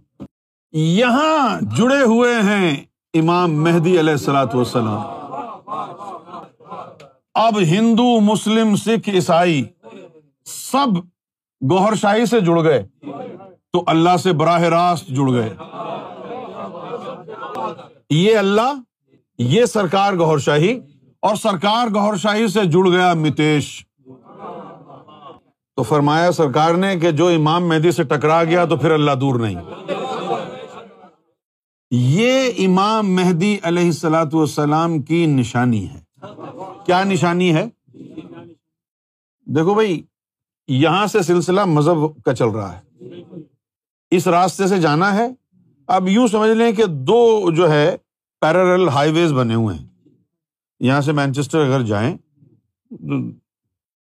یہاں 0.72 1.60
جڑے 1.76 2.00
ہوئے 2.00 2.34
ہیں 2.34 2.84
امام 3.14 3.64
مہدی 3.64 4.00
علیہ 4.00 4.12
السلاۃ 4.12 4.54
والسلام۔ 4.54 5.00
اب 7.34 7.58
ہندو، 7.58 8.20
مسلم، 8.20 8.76
سکھ، 8.76 9.08
عیسائی 9.08 9.64
سب 10.44 11.11
گوہر 11.70 11.94
شاہی 11.94 12.26
سے 12.26 12.40
جڑ 12.40 12.62
گئے 12.62 12.82
تو 13.72 13.84
اللہ 13.86 14.16
سے 14.16 14.32
براہ 14.32 14.62
راست 14.62 15.06
جڑ 15.06 15.30
گئے۔ 15.30 15.54
یہ 18.10 18.36
اللہ، 18.36 18.72
یہ 19.38 19.64
سرکار 19.64 20.12
گور 20.12 20.38
شاہی 20.38 20.80
اور 21.22 21.34
سرکار 21.34 21.86
گور 21.86 22.16
شاہی 22.16 22.48
سے 22.48 22.64
جڑ 22.64 22.88
گیا 22.88 23.14
متیش۔ 23.14 23.86
تو 25.76 25.82
فرمایا 25.82 26.32
سرکار 26.32 26.74
نے 26.74 26.98
کہ 26.98 27.10
جو 27.10 27.28
امام 27.28 27.68
مہدی 27.68 27.90
سے 27.90 28.02
ٹکرا 28.02 28.44
گیا 28.44 28.64
تو 28.64 28.76
پھر 28.76 28.90
اللہ 28.90 29.12
دور 29.12 29.40
نہیں۔ 29.40 29.60
یہ 31.90 32.50
امام 32.58 33.14
مہدی 33.14 33.56
علیہ 33.62 33.84
السلاۃ 33.84 34.32
والسلام 34.32 35.02
کی 35.02 35.26
نشانی 35.26 35.88
ہے۔ 35.90 36.00
کیا 36.86 37.04
نشانی 37.04 37.54
ہے؟ 37.54 37.64
دیکھو 39.46 39.74
بھائی 39.74 40.02
یہاں 40.68 41.06
سے 41.06 41.22
سلسلہ 41.22 41.64
مذہب 41.64 42.22
کا 42.24 42.34
چل 42.34 42.48
رہا 42.48 42.78
ہے۔ 42.78 43.04
اس 44.10 44.26
راستے 44.26 44.66
سے 44.66 44.78
جانا 44.78 45.16
ہے۔ 45.16 45.28
اب 45.86 46.08
یوں 46.08 46.26
سمجھ 46.26 46.50
لیں 46.50 46.72
کہ 46.72 46.84
دو 46.86 47.50
جو 47.50 47.70
ہے 47.70 47.96
پیرل 48.40 48.88
ہائی 48.88 49.12
ویز 49.12 49.32
بنے 49.32 49.54
ہوئے 49.54 49.76
ہیں۔ 49.76 49.86
یہاں 50.80 51.00
سے 51.00 51.12
مینچسٹر 51.12 51.58
اگر 51.58 51.82
جائیں، 51.82 52.16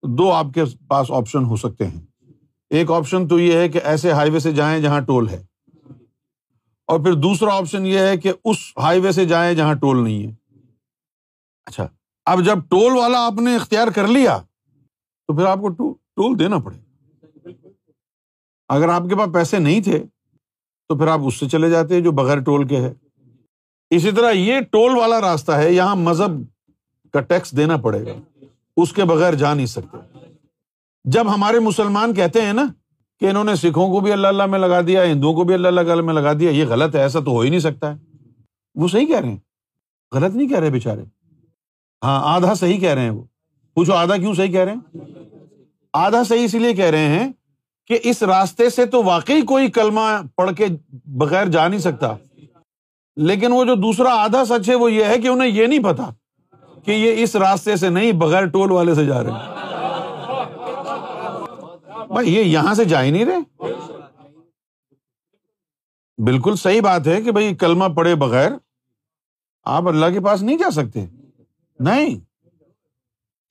دو 0.03 0.31
آپ 0.31 0.45
کے 0.53 0.63
پاس 0.87 1.11
آپشن 1.11 1.45
ہو 1.45 1.55
سکتے 1.55 1.87
ہیں۔ 1.87 2.01
ایک 2.69 2.91
آپشن 2.91 3.27
تو 3.27 3.39
یہ 3.39 3.53
ہے 3.53 3.69
کہ 3.69 3.79
ایسے 3.83 4.11
ہائی 4.11 4.29
وے 4.29 4.39
سے 4.39 4.51
جائیں 4.51 4.81
جہاں 4.81 5.01
ٹول 5.01 5.29
ہے۔ 5.29 5.45
اور 6.87 6.99
پھر 6.99 7.13
دوسرا 7.13 7.57
آپشن 7.57 7.85
یہ 7.85 7.99
ہے 7.99 8.17
کہ 8.17 8.33
اس 8.45 8.57
ہائی 8.77 8.99
وے 8.99 9.11
سے 9.11 9.25
جائیں 9.25 9.53
جہاں 9.53 9.73
ٹول 9.73 10.03
نہیں 10.03 10.27
ہے۔ 10.27 10.35
اچھا 11.65 11.87
اب 12.25 12.41
جب 12.41 12.57
ٹول 12.69 12.97
والا 12.97 13.25
آپ 13.25 13.33
نے 13.33 13.55
اختیار 13.55 13.87
کر 13.87 14.07
لیا، 14.07 14.37
تو 15.27 15.35
پھر 15.35 15.45
آپ 15.45 15.57
کو 15.61 15.69
ٹول 15.69 15.93
ٹول 16.15 16.39
دینا 16.39 16.57
پڑے۔ 16.59 16.77
اگر 18.69 18.89
آپ 18.89 19.03
کے 19.09 19.15
پاس 19.15 19.33
پیسے 19.33 19.59
نہیں 19.59 19.81
تھے، 19.81 20.03
تو 20.87 20.97
پھر 20.97 21.07
آپ 21.07 21.19
اس 21.25 21.39
سے 21.39 21.49
چلے 21.49 21.69
جاتے 21.69 22.01
جو 22.01 22.11
بغیر 22.11 22.39
ٹول 22.39 22.67
کے 22.67 22.77
ہے۔ 22.77 22.93
اسی 23.89 24.11
طرح 24.11 24.31
یہ 24.31 24.59
ٹول 24.59 24.97
والا 24.97 25.21
راستہ 25.21 25.51
ہے، 25.51 25.73
یہاں 25.73 25.95
مذہب 25.95 26.31
کا 27.13 27.21
ٹیکس 27.21 27.57
دینا 27.57 27.77
پڑے 27.77 28.05
گا۔ 28.05 28.45
اس 28.77 28.93
کے 28.93 29.03
بغیر 29.03 29.33
جا 29.33 29.53
نہیں 29.53 29.65
سکتے۔ 29.65 29.97
جب 31.03 31.33
ہمارے 31.35 31.59
مسلمان 31.59 32.13
کہتے 32.13 32.41
ہیں 32.41 32.53
نا 32.53 32.65
کہ 33.19 33.25
انہوں 33.25 33.43
نے 33.43 33.55
سکھوں 33.55 33.87
کو 33.87 33.99
بھی 33.99 34.11
اللہ 34.11 34.27
اللہ 34.27 34.45
میں 34.45 34.59
لگا 34.59 34.81
دیا، 34.81 35.05
ہندوؤں 35.05 35.33
کو 35.33 35.43
بھی 35.43 35.53
اللہ 35.53 35.67
اللہ 35.67 36.01
میں 36.01 36.13
لگا 36.13 36.33
دیا، 36.33 36.51
یہ 36.51 36.65
غلط 36.65 36.95
ہے، 36.95 37.01
ایسا 37.01 37.19
تو 37.19 37.31
ہو 37.31 37.39
ہی 37.39 37.49
نہیں 37.49 37.59
سکتا 37.59 37.95
ہے۔ 37.95 37.99
وہ 38.75 38.87
صحیح 38.87 39.05
کہہ 39.05 39.19
رہے 39.19 39.29
ہیں۔ 39.29 39.37
غلط 40.13 40.35
نہیں 40.35 40.47
کہہ 40.47 40.59
رہے 40.59 40.69
بےچارے 40.69 41.01
ہاں 42.03 42.35
آدھا 42.35 42.53
صحیح 42.53 42.79
کہہ 42.79 42.89
رہے 42.89 43.01
ہیں 43.01 43.09
وہ۔ 43.09 43.23
پوچھو 43.73 43.93
آدھا 43.93 44.17
کیوں 44.17 44.33
صحیح 44.33 44.51
کہہ 44.51 44.59
رہے 44.59 44.73
ہیں؟ 44.73 44.97
آدھا 45.93 46.23
صحیح 46.23 46.43
اسی 46.43 46.59
لیے 46.59 46.73
کہہ 46.73 46.85
رہے 46.85 47.07
ہیں 47.07 47.31
کہ 47.87 47.99
اس 48.03 48.23
راستے 48.23 48.69
سے 48.69 48.85
تو 48.85 49.03
واقعی 49.03 49.41
کوئی 49.41 49.71
کلمہ 49.71 50.21
پڑھ 50.35 50.51
کے 50.55 50.65
بغیر 51.05 51.47
جا 51.47 51.67
نہیں 51.67 51.79
سکتا۔ 51.79 52.15
لیکن 53.15 53.51
وہ 53.51 53.65
جو 53.65 53.75
دوسرا 53.75 54.13
آدھا 54.13 54.45
سچ 54.45 54.69
ہے 54.69 54.75
وہ 54.75 54.91
یہ 54.91 55.05
ہے 55.05 55.17
کہ 55.17 55.27
انہیں 55.27 55.49
یہ 55.49 55.67
نہیں 55.67 55.83
پتا 55.83 56.09
کہ 56.85 56.91
یہ 56.91 57.23
اس 57.23 57.35
راستے 57.35 57.75
سے 57.75 57.89
نہیں، 57.89 58.11
بغیر 58.11 58.45
ٹول 58.45 58.71
والے 58.71 58.95
سے 58.95 59.05
جا 59.05 59.23
رہے 59.23 59.31
بھائی، 62.07 62.35
یہ 62.35 62.43
یہاں 62.43 62.73
سے 62.73 62.85
جا 62.85 63.03
ہی 63.03 63.11
نہیں 63.11 63.25
رہے۔ 63.25 63.63
بالکل 66.23 66.55
صحیح 66.55 66.81
بات 66.81 67.07
ہے 67.07 67.21
کہ 67.21 67.31
بھائی، 67.31 67.55
کلمہ 67.55 67.85
پڑے 67.85 68.15
بغیر 68.15 68.51
آپ 69.63 69.87
اللہ 69.87 70.05
کے 70.13 70.19
پاس 70.19 70.41
نہیں 70.41 70.57
جا 70.57 70.71
سکتے۔ 70.71 71.05
نہیں۔ 71.79 72.19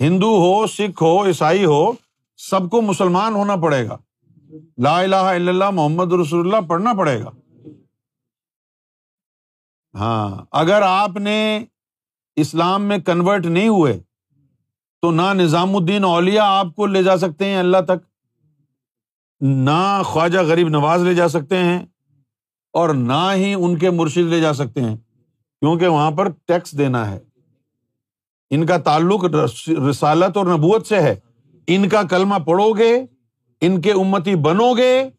ہندو 0.02 0.28
ہو، 0.28 0.66
سکھ 0.66 1.02
ہو، 1.02 1.26
عیسائی 1.26 1.64
ہو 1.64 1.92
سب 2.40 2.70
کو 2.70 2.80
مسلمان 2.82 3.34
ہونا 3.34 3.56
پڑے 3.56 3.86
گا۔ 3.88 3.96
لا 4.78 4.98
الہ 4.98 5.16
الا 5.16 5.50
اللہ، 5.50 5.70
محمد 5.70 6.12
رسول 6.12 6.40
اللہ 6.40 6.66
پڑھنا 6.68 6.92
پڑے 6.94 7.22
گا۔ 7.22 7.30
ہاں 9.94 10.44
اگر 10.50 10.82
آپ 10.82 11.16
نے 11.16 11.64
اسلام 12.36 12.82
میں 12.82 12.98
کنورٹ 12.98 13.46
نہیں 13.46 13.68
ہوئے، 13.68 14.00
تو 15.02 15.10
نہ 15.10 15.32
نظام 15.34 15.76
الدین 15.76 16.04
اولیا 16.04 16.44
آپ 16.58 16.66
کو 16.76 16.86
لے 16.86 17.02
جا 17.02 17.16
سکتے 17.16 17.44
ہیں 17.44 17.58
اللہ 17.58 17.80
تک، 17.86 18.06
نہ 19.40 20.02
خواجہ 20.04 20.38
غریب 20.38 20.68
نواز 20.68 21.02
لے 21.02 21.14
جا 21.14 21.28
سکتے 21.28 21.56
ہیں، 21.56 21.78
اور 22.74 22.94
نہ 22.94 23.22
ہی 23.34 23.54
ان 23.54 23.78
کے 23.78 23.90
مرشد 23.90 24.28
لے 24.28 24.40
جا 24.40 24.52
سکتے 24.52 24.80
ہیں۔ 24.80 24.96
کیونکہ 25.62 25.86
وہاں 25.86 26.10
پر 26.10 26.28
ٹیکس 26.46 26.78
دینا 26.78 27.10
ہے۔ 27.10 27.18
ان 28.50 28.66
کا 28.66 28.76
تعلق 28.78 29.24
رسالت 29.90 30.36
اور 30.36 30.46
نبوت 30.46 30.86
سے 30.86 31.00
ہے۔ 31.00 31.18
ان 31.66 31.88
کا 31.88 32.02
کلمہ 32.02 32.34
پڑھو 32.34 32.72
گے 32.72 32.92
ان 33.60 33.80
کے 33.80 33.92
امتی 33.92 34.34
بنو 34.36 34.72
گے 34.76 35.10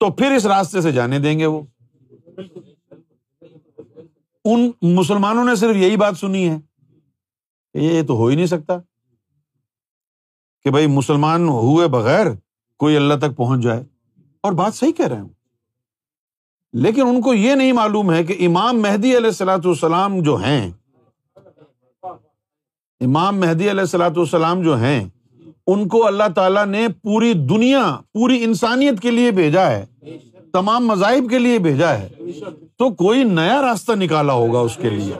تو 0.00 0.10
پھر 0.10 0.32
اس 0.32 0.46
راستے 0.46 0.80
سے 0.80 0.92
جانے 0.92 1.18
دیں 1.18 1.38
گے 1.38 1.46
وہ۔ 1.46 1.62
ان 4.44 4.70
مسلمانوں 4.82 5.44
نے 5.44 5.54
صرف 5.54 5.76
یہی 5.76 5.96
بات 5.96 6.16
سنی 6.16 6.48
ہے 6.48 6.58
کہ 7.72 7.78
یہ 7.78 8.02
تو 8.06 8.14
ہو 8.14 8.26
ہی 8.26 8.36
نہیں 8.36 8.46
سکتا 8.46 8.78
کہ 10.64 10.70
بھائی 10.70 10.86
مسلمان 10.86 11.48
ہوئے 11.48 11.88
بغیر 11.88 12.26
کوئی 12.80 12.96
اللہ 12.96 13.14
تک 13.14 13.36
پہنچ 13.36 13.62
جائے۔ 13.62 13.82
اور 14.40 14.52
بات 14.52 14.74
صحیح 14.74 14.92
کہہ 14.92 15.06
رہے 15.06 15.16
ہیں 15.16 15.28
لیکن 16.72 17.02
ان 17.02 17.20
کو 17.20 17.34
یہ 17.34 17.54
نہیں 17.54 17.72
معلوم 17.72 18.12
ہے 18.12 18.24
کہ 18.24 18.46
امام 18.46 18.82
مہدی 18.82 19.16
علیہ 19.16 19.26
السلاۃ 19.26 19.64
والسلام 19.64 20.20
جو 20.20 20.36
ہیں، 20.36 20.70
امام 23.00 23.40
مہدی 23.40 23.70
علیہ 23.70 23.80
السلاۃ 23.80 24.16
والسلام 24.16 24.62
جو 24.62 24.76
ہیں 24.76 25.08
ان 25.66 25.88
کو 25.88 26.06
اللہ 26.06 26.28
تعالیٰ 26.34 26.66
نے 26.66 26.86
پوری 27.02 27.32
دنیا، 27.32 27.96
پوری 28.12 28.44
انسانیت 28.44 29.00
کے 29.00 29.10
لیے 29.10 29.30
بھیجا 29.30 29.70
ہے، 29.70 29.84
تمام 30.52 30.86
مذاہب 30.86 31.30
کے 31.30 31.38
لیے 31.38 31.58
بھیجا 31.58 31.98
ہے، 31.98 32.08
تو 32.78 32.90
کوئی 32.94 33.24
نیا 33.24 33.62
راستہ 33.62 33.92
نکالا 33.92 34.32
ہوگا 34.32 34.58
اس 34.58 34.76
کے 34.76 34.90
لیے۔ 34.90 35.14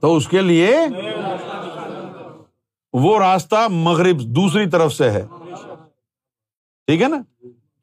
تو 0.00 0.16
اس 0.16 0.28
کے 0.28 0.40
لیے 0.40 0.76
وہ 2.92 3.18
راستہ 3.18 3.66
مغرب 3.70 4.20
دوسری 4.20 4.70
طرف 4.70 4.92
سے 4.92 5.10
ہے۔ 5.10 5.26
ٹھیک 6.86 7.02
ہے 7.02 7.08
نا؟ 7.08 7.22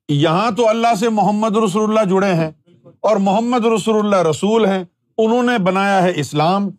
یہاں 0.09 0.51
تو 0.51 0.69
اللہ 0.69 0.93
سے 0.99 1.09
محمد 1.09 1.57
رسول 1.57 1.83
اللہ 1.83 2.09
جڑے 2.09 2.33
ہیں 2.33 2.51
اور 2.99 3.15
محمد 3.15 3.65
رسول 3.65 3.95
اللہ 3.99 4.29
رسول 4.29 4.65
ہیں، 4.65 4.83
انہوں 5.17 5.43
نے 5.43 5.57
بنایا 5.57 6.03
ہے 6.03 6.11
اسلام 6.15 6.69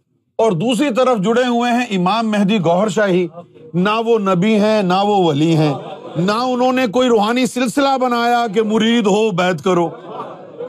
اور 0.40 0.52
دوسری 0.52 0.94
طرف 0.94 1.18
جڑے 1.18 1.46
ہوئے 1.46 1.72
ہیں 1.72 1.86
امام 1.90 2.30
مہدی 2.30 2.58
گوہر 2.58 2.88
شاہی۔ 2.88 3.28
نہ 3.74 3.90
وہ 4.06 4.18
نبی 4.18 4.54
ہیں، 4.60 4.82
نہ 4.82 4.94
وہ 4.94 5.24
ولی 5.24 5.56
ہیں۔ 5.56 5.74
نہ 6.16 6.32
انہوں 6.32 6.72
نے 6.72 6.86
کوئی 6.86 7.08
روحانی 7.08 7.46
سلسلہ 7.46 7.98
بنایا 8.00 8.46
کہ 8.54 8.62
مرید 8.62 9.06
ہو 9.06 9.30
بیت 9.30 9.64
کرو۔ 9.64 9.88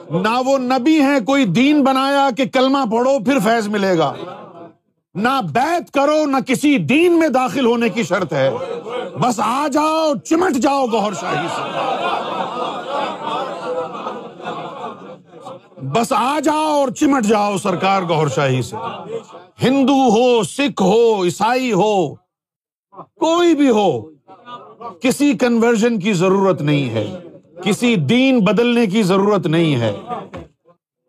نہ 0.10 0.41
وہ 0.45 0.57
نبی 0.57 1.01
ہیں، 1.01 1.19
کوئی 1.19 1.45
دین 1.45 1.84
بنایا 1.84 2.29
کہ 2.38 2.43
کلمہ 2.53 2.77
پڑھو، 2.91 3.23
پھر 3.23 3.39
فیض 3.39 3.67
ملے 3.67 3.97
گا۔ 3.97 4.13
نہ 5.13 5.41
بیت 5.53 5.91
کرو، 5.91 6.25
نہ 6.25 6.38
کسی 6.47 6.77
دین 6.77 7.19
میں 7.19 7.29
داخل 7.29 7.65
ہونے 7.65 7.89
کی 7.89 8.03
شرط 8.03 8.34
ہے۔ 8.34 8.51
بس 9.19 9.39
آ 9.43 9.67
جاؤ، 9.67 10.13
چمٹ 10.25 10.55
جاؤ 10.55 10.86
گوہر 10.86 11.13
شاہی 11.13 11.47
سے۔ 11.55 11.62
بس 15.82 16.13
آ 16.15 16.39
جاؤ 16.39 16.65
اور 16.65 16.89
چمٹ 16.89 17.26
جاؤ 17.26 17.58
سرکار 17.58 18.02
گور 18.02 18.28
شاہی 18.28 18.62
سے۔ 18.62 18.76
ہندو 19.63 19.94
ہو، 19.94 20.44
سکھ 20.44 20.82
ہو، 20.82 21.24
عیسائی 21.24 21.72
ہو، 21.72 22.15
کوئی 23.20 23.56
بھی 23.56 23.70
ہو، 23.70 24.02
کسی 25.02 25.34
کنورژن 25.34 26.00
کی 26.00 26.13
ضرورت 26.13 26.62
نہیں 26.62 26.89
ہے۔ 26.89 27.17
کسی 27.63 27.96
دین 27.96 28.39
بدلنے 28.39 28.86
کی 28.86 29.04
ضرورت 29.04 29.48
نہیں 29.48 29.76
ہے۔ 29.76 29.94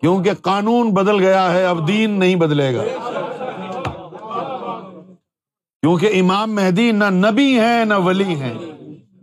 کیونکہ 0.01 0.31
قانون 0.35 0.91
بدل 0.91 1.21
گیا 1.21 1.53
ہے، 1.53 1.67
اب 1.67 1.89
دین 1.89 2.11
نہیں 2.11 2.37
بدلے 2.37 2.77
گا۔ 2.77 2.83
کیونکہ 5.81 6.11
امام 6.21 6.55
مہدی 6.55 6.93
نہ 6.93 7.05
نبی 7.05 7.61
ہے 7.61 7.85
نہ 7.85 7.95
ولی 7.95 8.35
ہیں۔ 8.35 8.55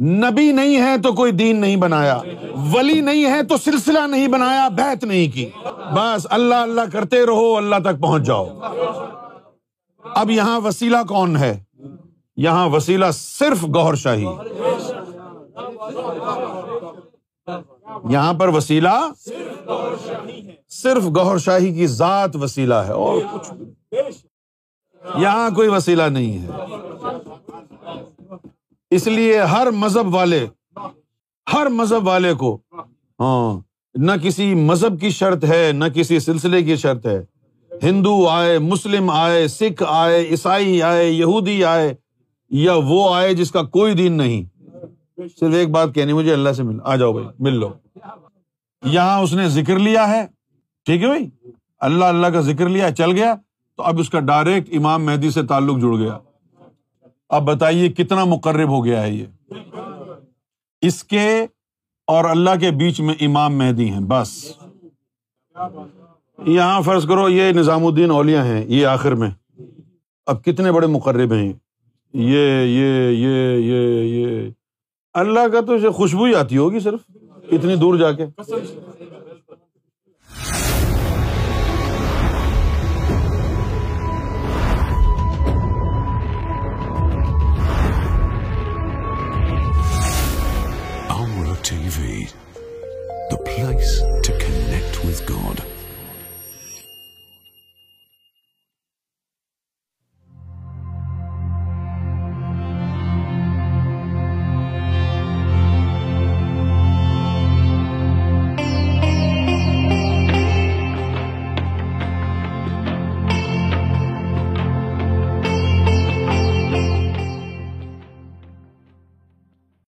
نبی 0.02 0.52
نہیں 0.52 0.82
ہے 0.82 0.98
تو 1.04 1.14
کوئی 1.14 1.32
دین 1.32 1.62
نہیں 1.62 1.76
بنایا، 1.76 2.20
ولی 2.72 3.02
نہیں 3.02 3.26
ہے 3.26 3.44
تو 3.44 3.58
سلسلہ 3.58 4.00
نہیں 4.08 4.28
بنایا 4.28 4.68
بیت 4.68 5.04
نہیں 5.04 5.36
کی۔ 5.36 5.50
بس 5.96 6.28
اللہ 6.30 6.56
اللہ 6.56 6.82
کرتے 6.94 7.26
رہو، 7.26 7.58
اللہ 7.58 7.76
تک 7.84 8.02
پہنچ 8.02 8.24
جاؤ۔ 8.24 8.60
اب 10.04 10.32
یہاں 10.32 10.60
وسیلہ 10.60 10.98
کون 11.08 11.38
ہے؟ 11.38 11.64
یہاں 12.38 12.70
وسیلہ 12.70 13.06
صرف 13.14 13.64
گور 13.64 13.94
شاہی۔ 13.94 14.26
یہاں 18.10 18.34
پر 18.34 18.48
وسیلہ 18.48 19.12
صرف 20.70 21.04
گور 21.06 21.38
شاہی 21.38 21.74
کی 21.74 21.88
ذات 21.88 22.36
وسیلہ 22.36 22.74
ہے 22.74 22.94
اور 22.94 23.22
کچھ 23.34 23.54
یہاں 25.16 25.50
کوئی 25.50 25.70
وسیلہ 25.70 26.04
نہیں 26.04 26.40
ہے۔ 26.40 26.50
اس 28.90 29.08
لیے 29.08 29.42
ہر 29.42 29.72
مذہب 29.72 30.16
والے، 30.16 30.48
ہر 31.54 31.68
مذہب 31.70 32.08
والے 32.08 32.34
کو 32.34 32.58
ہاں 33.20 33.60
نہ 33.96 34.12
کسی 34.24 34.56
مذہب 34.56 35.02
کی 35.02 35.10
شرط 35.10 35.46
ہے، 35.46 35.72
نہ 35.74 35.86
کسی 35.86 36.20
سلسلے 36.20 36.64
کی 36.64 36.76
شرط 36.76 37.08
ہے۔ 37.08 37.26
ہندو 37.84 38.28
آئے، 38.28 38.60
مسلم 38.60 39.10
آئے، 39.10 39.48
سکھ 39.48 39.84
آئے، 39.88 40.28
عیسائی 40.30 40.82
آئے، 40.82 41.10
یہودی 41.10 41.64
آئے، 41.64 41.96
یا 42.50 42.74
وہ 42.74 43.16
آئے 43.16 43.34
جس 43.34 43.52
کا 43.52 43.64
کوئی 43.64 43.94
دین 43.94 44.14
نہیں۔ 44.14 44.44
صرف 45.40 45.54
ایک 45.54 45.70
بات 45.70 45.96
کہنی، 45.96 46.14
مجھے 46.14 46.34
اللہ 46.34 46.50
سے 46.50 46.64
مل، 46.64 46.78
آ 46.84 46.96
جاؤ 46.96 47.14
بھائی، 47.14 47.28
مل 47.40 47.54
لو۔ 47.54 47.74
یہاں 48.86 49.20
اس 49.20 49.34
نے 49.34 49.50
ذکر 49.50 49.80
لیا 49.80 50.10
ہے، 50.10 50.26
ٹھیک 50.86 51.02
ہے 51.02 51.08
بھائی؟ 51.08 51.30
اللہ 51.80 52.06
اللہ 52.06 52.28
کا 52.28 52.42
ذکر 52.42 52.70
لیا 52.70 52.92
چل 52.92 53.12
گیا۔ 53.12 53.36
تو 53.78 53.84
اب 53.84 54.00
اس 54.00 54.10
کا 54.10 54.20
ڈائریکٹ 54.20 54.76
امام 54.76 55.06
مہدی 55.06 55.30
سے 55.30 55.44
تعلق 55.44 55.78
جڑ 55.78 55.96
گیا۔ 55.98 56.18
اب 57.30 57.44
بتائیے 57.44 57.90
کتنا 57.90 58.26
مقرب 58.26 58.70
ہو 58.70 58.86
گیا 58.86 59.04
ہے 59.04 59.12
یہ؟ 59.12 59.26
اس 60.82 61.04
کے 61.04 61.46
اور 62.08 62.26
اللہ 62.26 62.50
کے 62.60 62.72
بیچ 62.72 63.02
میں 63.02 63.16
امام 63.22 63.58
مہدی 63.58 63.90
ہیں، 63.90 64.00
بس۔ 64.00 64.52
یہاں 66.46 66.82
فرض 66.82 67.08
کرو 67.08 67.30
یہ 67.30 67.52
نظام 67.52 67.86
الدین 67.86 68.12
اولیا 68.12 68.46
ہیں، 68.46 68.66
یہ 68.68 68.86
آخر 68.86 69.12
میں۔ 69.12 69.30
اب 70.26 70.44
کتنے 70.44 70.72
بڑے 70.72 70.88
مقرب 70.88 71.34
ہیں؟ 71.34 71.54
یہ 72.14 72.62
یہ 72.66 73.10
یہ 73.10 73.58
یہ 73.58 74.04
یہ۔ 74.04 74.50
اللہ 75.14 75.48
کا 75.48 75.62
تو 75.62 75.92
خوشبو 75.92 76.24
ہی 76.24 76.36
آتی 76.36 76.58
ہوگی 76.58 76.80
صرف، 76.80 77.00
اتنی 77.52 77.76
دور 77.76 77.96
جا 77.96 78.12
کے۔ 78.12 78.26
Place 93.60 94.09